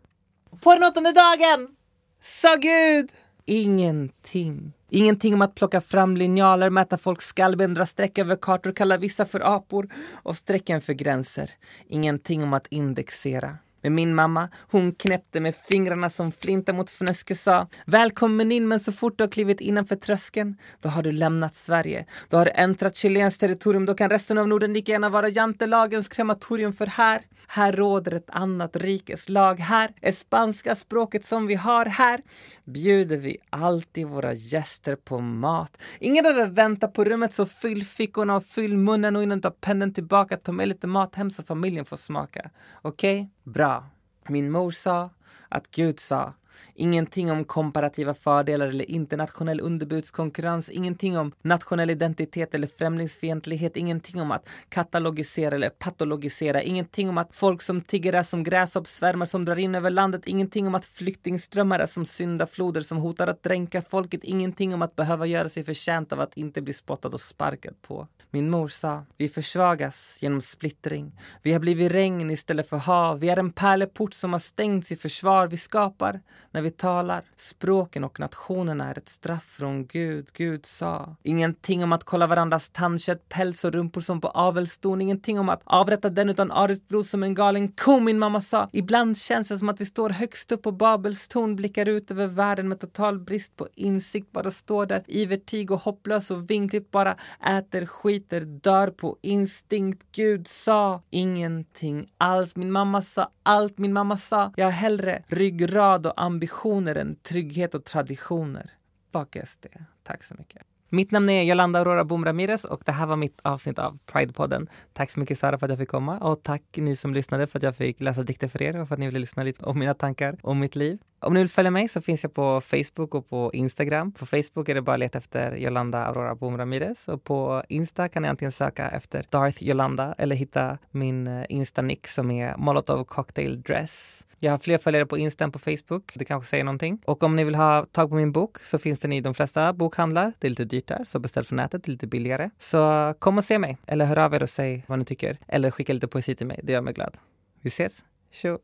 På 0.60 0.74
den 0.74 0.84
åttonde 0.84 1.12
dagen 1.12 1.76
sa 2.20 2.56
Gud 2.56 3.12
ingenting. 3.46 4.74
Ingenting 4.96 5.34
om 5.34 5.42
att 5.42 5.56
plocka 5.56 5.82
fram 5.82 6.18
linjaler, 6.18 6.70
mäta 6.70 6.98
folks 6.98 7.26
skallben, 7.26 7.74
dra 7.74 7.86
streck 7.86 8.18
över 8.18 8.36
kartor, 8.36 8.72
kalla 8.72 8.98
vissa 8.98 9.26
för 9.26 9.56
apor 9.56 9.90
och 10.24 10.36
strecken 10.36 10.82
för 10.82 10.94
gränser. 10.94 11.52
Ingenting 11.88 12.44
om 12.44 12.54
att 12.54 12.68
indexera. 12.68 13.58
Men 13.86 13.96
min 13.96 14.16
mamma, 14.16 14.50
hon 14.72 14.92
knäppte 14.92 15.40
med 15.40 15.56
fingrarna 15.56 16.10
som 16.10 16.32
flinta 16.32 16.74
mot 16.74 16.90
fnöske 16.90 17.36
sa 17.36 17.68
Välkommen 17.86 18.52
in 18.52 18.68
men 18.68 18.80
så 18.80 18.92
fort 18.92 19.18
du 19.18 19.24
har 19.24 19.30
klivit 19.30 19.62
innanför 19.62 19.96
tröskeln 19.96 20.58
då 20.82 20.90
har 20.90 21.04
du 21.04 21.12
lämnat 21.12 21.56
Sverige. 21.56 22.06
Då 22.30 22.38
har 22.38 22.46
du 22.46 22.52
äntrat 22.52 22.96
chilenskt 22.96 23.40
territorium. 23.40 23.86
Då 23.86 23.94
kan 23.94 24.10
resten 24.10 24.38
av 24.38 24.48
Norden 24.48 24.74
lika 24.74 24.92
gärna 24.92 25.10
vara 25.10 25.30
jantelagens 25.30 26.08
krematorium 26.08 26.74
för 26.74 26.88
här, 26.88 27.22
här 27.48 27.74
råder 27.74 28.12
ett 28.12 28.30
annat 28.30 28.76
rikes 28.76 29.30
lag. 29.30 29.60
Här 29.60 29.92
är 30.02 30.12
spanska 30.12 30.76
språket 30.76 31.26
som 31.26 31.48
vi 31.48 31.56
har. 31.56 31.86
Här 31.86 32.22
bjuder 32.64 33.18
vi 33.18 33.38
alltid 33.50 34.08
våra 34.08 34.34
gäster 34.34 34.96
på 34.96 35.20
mat. 35.20 35.78
Ingen 36.00 36.24
behöver 36.24 36.48
vänta 36.48 36.88
på 36.88 37.04
rummet 37.04 37.34
så 37.34 37.46
fyll 37.46 37.84
fickorna 37.86 38.36
och 38.36 38.46
fyll 38.46 38.78
munnen 38.78 39.16
och 39.16 39.24
innan 39.24 39.38
du 39.38 39.42
tar 39.42 39.50
pendeln 39.50 39.94
tillbaka 39.94 40.38
ta 40.38 40.52
med 40.52 40.68
lite 40.68 40.88
mat 40.88 41.16
hem 41.16 41.30
så 41.30 41.44
familjen 41.44 41.86
får 41.86 41.98
smaka. 41.98 42.50
Okej? 42.82 43.22
Okay? 43.22 43.35
Bra. 43.46 43.84
Min 44.28 44.52
mor 44.52 44.72
sa 44.72 45.10
att 45.50 45.72
Gud 45.72 46.00
sa 46.00 46.34
Ingenting 46.74 47.32
om 47.32 47.46
komparativa 47.46 48.14
fördelar 48.14 48.68
eller 48.68 48.92
internationell 48.92 49.62
underbudskonkurrens. 49.62 50.70
Ingenting 50.70 51.18
om 51.18 51.32
nationell 51.42 51.90
identitet 51.90 52.56
eller 52.56 52.68
främlingsfientlighet. 52.68 53.78
Ingenting 53.78 54.22
om 54.22 54.32
att 54.32 54.50
katalogisera 54.70 55.56
eller 55.56 55.70
patologisera. 55.70 56.62
Ingenting 56.62 57.10
om 57.10 57.18
att 57.18 57.36
folk 57.36 57.62
som 57.62 57.82
tigger 57.82 58.14
är 58.14 58.24
som 58.24 58.44
gräshoppssvärmar 58.44 59.26
som 59.26 59.46
drar 59.46 59.56
in 59.56 59.76
över 59.76 59.90
landet. 59.90 60.22
Ingenting 60.26 60.68
om 60.68 60.76
att 60.76 60.86
flyktingströmmar 60.86 61.80
är 61.80 61.88
som 61.88 62.06
syndafloder 62.06 62.82
som 62.82 62.98
hotar 62.98 63.28
att 63.28 63.44
dränka 63.44 63.82
folket. 63.82 64.24
Ingenting 64.24 64.74
om 64.74 64.82
att 64.82 64.96
behöva 64.96 65.26
göra 65.26 65.50
sig 65.50 65.64
förtjänt 65.64 66.14
av 66.14 66.20
att 66.20 66.38
inte 66.38 66.62
bli 66.62 66.74
spottad 66.74 67.10
och 67.10 67.22
sparkad 67.22 67.82
på. 67.82 68.08
Min 68.32 68.50
mor 68.50 68.68
sa, 68.68 69.06
vi 69.18 69.28
försvagas 69.28 70.18
genom 70.22 70.42
splittring. 70.42 71.20
Vi 71.42 71.54
har 71.54 71.60
blivit 71.60 71.92
regn 71.92 72.32
istället 72.32 72.70
för 72.70 72.78
hav. 72.78 73.20
Vi 73.20 73.30
är 73.30 73.38
en 73.38 73.52
pärleport 73.52 74.14
som 74.14 74.34
har 74.34 74.40
stängts 74.40 74.92
i 74.92 74.96
försvar. 74.96 75.48
Vi 75.48 75.58
skapar 75.58 76.22
när 76.56 76.62
vi 76.62 76.72
talar. 76.72 77.24
Språken 77.38 78.04
och 78.04 78.20
nationerna 78.20 78.90
är 78.90 78.98
ett 78.98 79.10
straff 79.10 79.44
från 79.44 79.86
Gud. 79.86 80.28
Gud 80.34 80.66
sa. 80.66 81.16
Ingenting 81.24 81.84
om 81.84 81.94
att 81.94 82.04
kolla 82.04 82.28
varandras 82.28 82.70
tandkött, 82.70 83.30
päls 83.30 83.64
och 83.64 83.72
rumpor 83.72 84.02
som 84.02 84.22
på 84.22 84.28
avelston. 84.28 85.02
Ingenting 85.02 85.40
om 85.40 85.50
att 85.50 85.62
avrätta 85.64 86.10
den 86.10 86.30
utan 86.30 86.52
ariskt 86.52 86.88
blod 86.88 87.06
som 87.06 87.24
en 87.24 87.34
galen 87.34 87.72
ko. 87.72 88.00
Min 88.00 88.20
mamma 88.20 88.42
sa. 88.42 88.70
Ibland 88.72 89.18
känns 89.18 89.48
det 89.48 89.60
som 89.60 89.70
att 89.70 89.82
vi 89.82 89.86
står 89.86 90.10
högst 90.10 90.52
upp 90.52 90.62
på 90.62 90.72
Babels 90.72 91.28
torn, 91.28 91.56
blickar 91.56 91.86
ut 91.86 92.12
över 92.12 92.28
världen 92.28 92.68
med 92.68 92.80
total 92.80 93.20
brist 93.20 93.56
på 93.56 93.68
insikt, 93.76 94.32
bara 94.32 94.52
står 94.52 94.86
där 94.86 95.04
ivertig 95.08 95.72
och 95.72 95.80
hopplös 95.80 96.32
och 96.32 96.50
vinkligt 96.50 96.92
bara 96.92 97.16
äter, 97.48 97.86
skiter, 97.86 98.42
dör 98.42 98.88
på 98.88 99.18
instinkt. 99.22 100.04
Gud 100.12 100.48
sa 100.48 101.02
ingenting 101.10 102.08
alls. 102.18 102.56
Min 102.56 102.72
mamma 102.72 103.02
sa 103.02 103.30
allt. 103.44 103.78
Min 103.78 103.94
mamma 103.94 104.18
sa. 104.18 104.54
Jag 104.56 104.66
har 104.66 104.72
hellre 104.72 105.24
ryggrad 105.28 106.06
och 106.06 106.22
ambition 106.22 106.45
ambitioner 106.46 106.96
än 106.96 107.16
trygghet 107.16 107.76
och 107.76 107.86
traditioner. 107.86 108.72
Fuck 109.14 109.38
SD. 109.48 109.66
Tack 110.04 110.24
så 110.24 110.36
mycket. 110.38 110.62
Mitt 110.90 111.12
namn 111.12 111.30
är 111.30 111.44
Jolanda 111.44 111.80
Aurora 111.80 112.04
Boom 112.04 112.26
Ramirez 112.26 112.66
och 112.66 112.84
det 112.86 112.92
här 112.92 113.06
var 113.06 113.16
mitt 113.16 113.40
avsnitt 113.44 113.80
av 113.80 113.98
Pride-podden. 114.06 114.68
Tack 114.94 115.12
så 115.12 115.20
mycket 115.20 115.40
Sara 115.40 115.58
för 115.58 115.66
att 115.66 115.70
jag 115.70 115.80
fick 115.80 115.90
komma 115.90 116.18
och 116.18 116.44
tack 116.44 116.62
ni 116.76 116.96
som 116.96 117.14
lyssnade 117.14 117.48
för 117.48 117.60
att 117.60 117.64
jag 117.64 117.76
fick 117.76 118.02
läsa 118.02 118.24
dikter 118.24 118.48
för 118.48 118.62
er 118.62 118.82
och 118.82 118.88
för 118.88 118.96
att 118.96 119.00
ni 119.00 119.06
ville 119.06 119.20
lyssna 119.20 119.44
lite 119.44 119.66
om 119.66 119.80
mina 119.80 119.94
tankar 119.94 120.38
om 120.42 120.60
mitt 120.60 120.76
liv. 120.76 121.00
Om 121.20 121.34
ni 121.34 121.40
vill 121.40 121.50
följa 121.50 121.72
mig 121.72 121.88
så 121.88 122.02
finns 122.02 122.24
jag 122.24 122.34
på 122.34 122.62
Facebook 122.62 123.16
och 123.16 123.30
på 123.30 123.52
Instagram. 123.54 124.12
På 124.12 124.26
Facebook 124.26 124.70
är 124.70 124.76
det 124.76 124.82
bara 124.82 124.94
att 124.94 125.00
leta 125.00 125.18
efter 125.18 125.56
Jolanda 125.56 126.06
Aurora 126.06 126.36
Boom 126.36 126.58
Ramirez 126.58 127.08
och 127.08 127.24
på 127.24 127.64
Insta 127.70 128.10
kan 128.10 128.22
ni 128.22 128.30
antingen 128.30 128.52
söka 128.52 128.90
efter 128.90 129.26
Darth 129.30 129.64
Jolanda 129.64 130.16
eller 130.18 130.36
hitta 130.36 130.78
min 130.92 131.28
eh, 131.28 131.46
Insta-nick 131.50 132.08
som 132.08 132.32
är 132.32 132.58
Molotov 132.58 133.04
Cocktail 133.04 133.62
Dress. 133.62 134.26
Jag 134.46 134.52
har 134.52 134.58
fler 134.58 134.78
följare 134.78 135.06
på 135.06 135.18
Insta 135.18 135.44
än 135.44 135.52
på 135.52 135.60
Facebook. 135.60 136.12
Det 136.16 136.26
kanske 136.26 136.50
säger 136.50 136.64
någonting. 136.64 137.02
Och 137.06 137.24
om 137.24 137.36
ni 137.36 137.44
vill 137.44 137.56
ha 137.56 137.86
tag 137.86 138.10
på 138.10 138.16
min 138.16 138.32
bok 138.32 138.60
så 138.60 138.80
finns 138.80 139.00
den 139.00 139.14
i 139.14 139.22
de 139.22 139.34
flesta 139.34 139.74
bokhandlar. 139.74 140.34
Det 140.40 140.48
är 140.48 140.50
lite 140.50 140.66
dyrt 140.66 140.88
där, 140.88 141.04
så 141.06 141.20
beställ 141.20 141.46
från 141.46 141.58
nätet, 141.58 141.84
Det 141.84 141.90
är 141.90 141.92
lite 141.92 142.08
billigare. 142.08 142.50
Så 142.60 143.14
kom 143.20 143.38
och 143.38 143.46
se 143.46 143.60
mig, 143.60 143.78
eller 143.86 144.06
hör 144.06 144.18
av 144.18 144.34
er 144.34 144.44
och 144.44 144.50
säg 144.50 144.84
vad 144.88 145.00
ni 145.00 145.06
tycker. 145.06 145.38
Eller 145.48 145.72
skicka 145.72 145.94
lite 145.94 146.08
poesi 146.08 146.36
till 146.36 146.48
mig, 146.48 146.60
det 146.64 146.74
gör 146.74 146.82
mig 146.82 146.94
glad. 146.94 147.18
Vi 147.62 147.68
ses! 147.68 148.04
Tjo! 148.32 148.60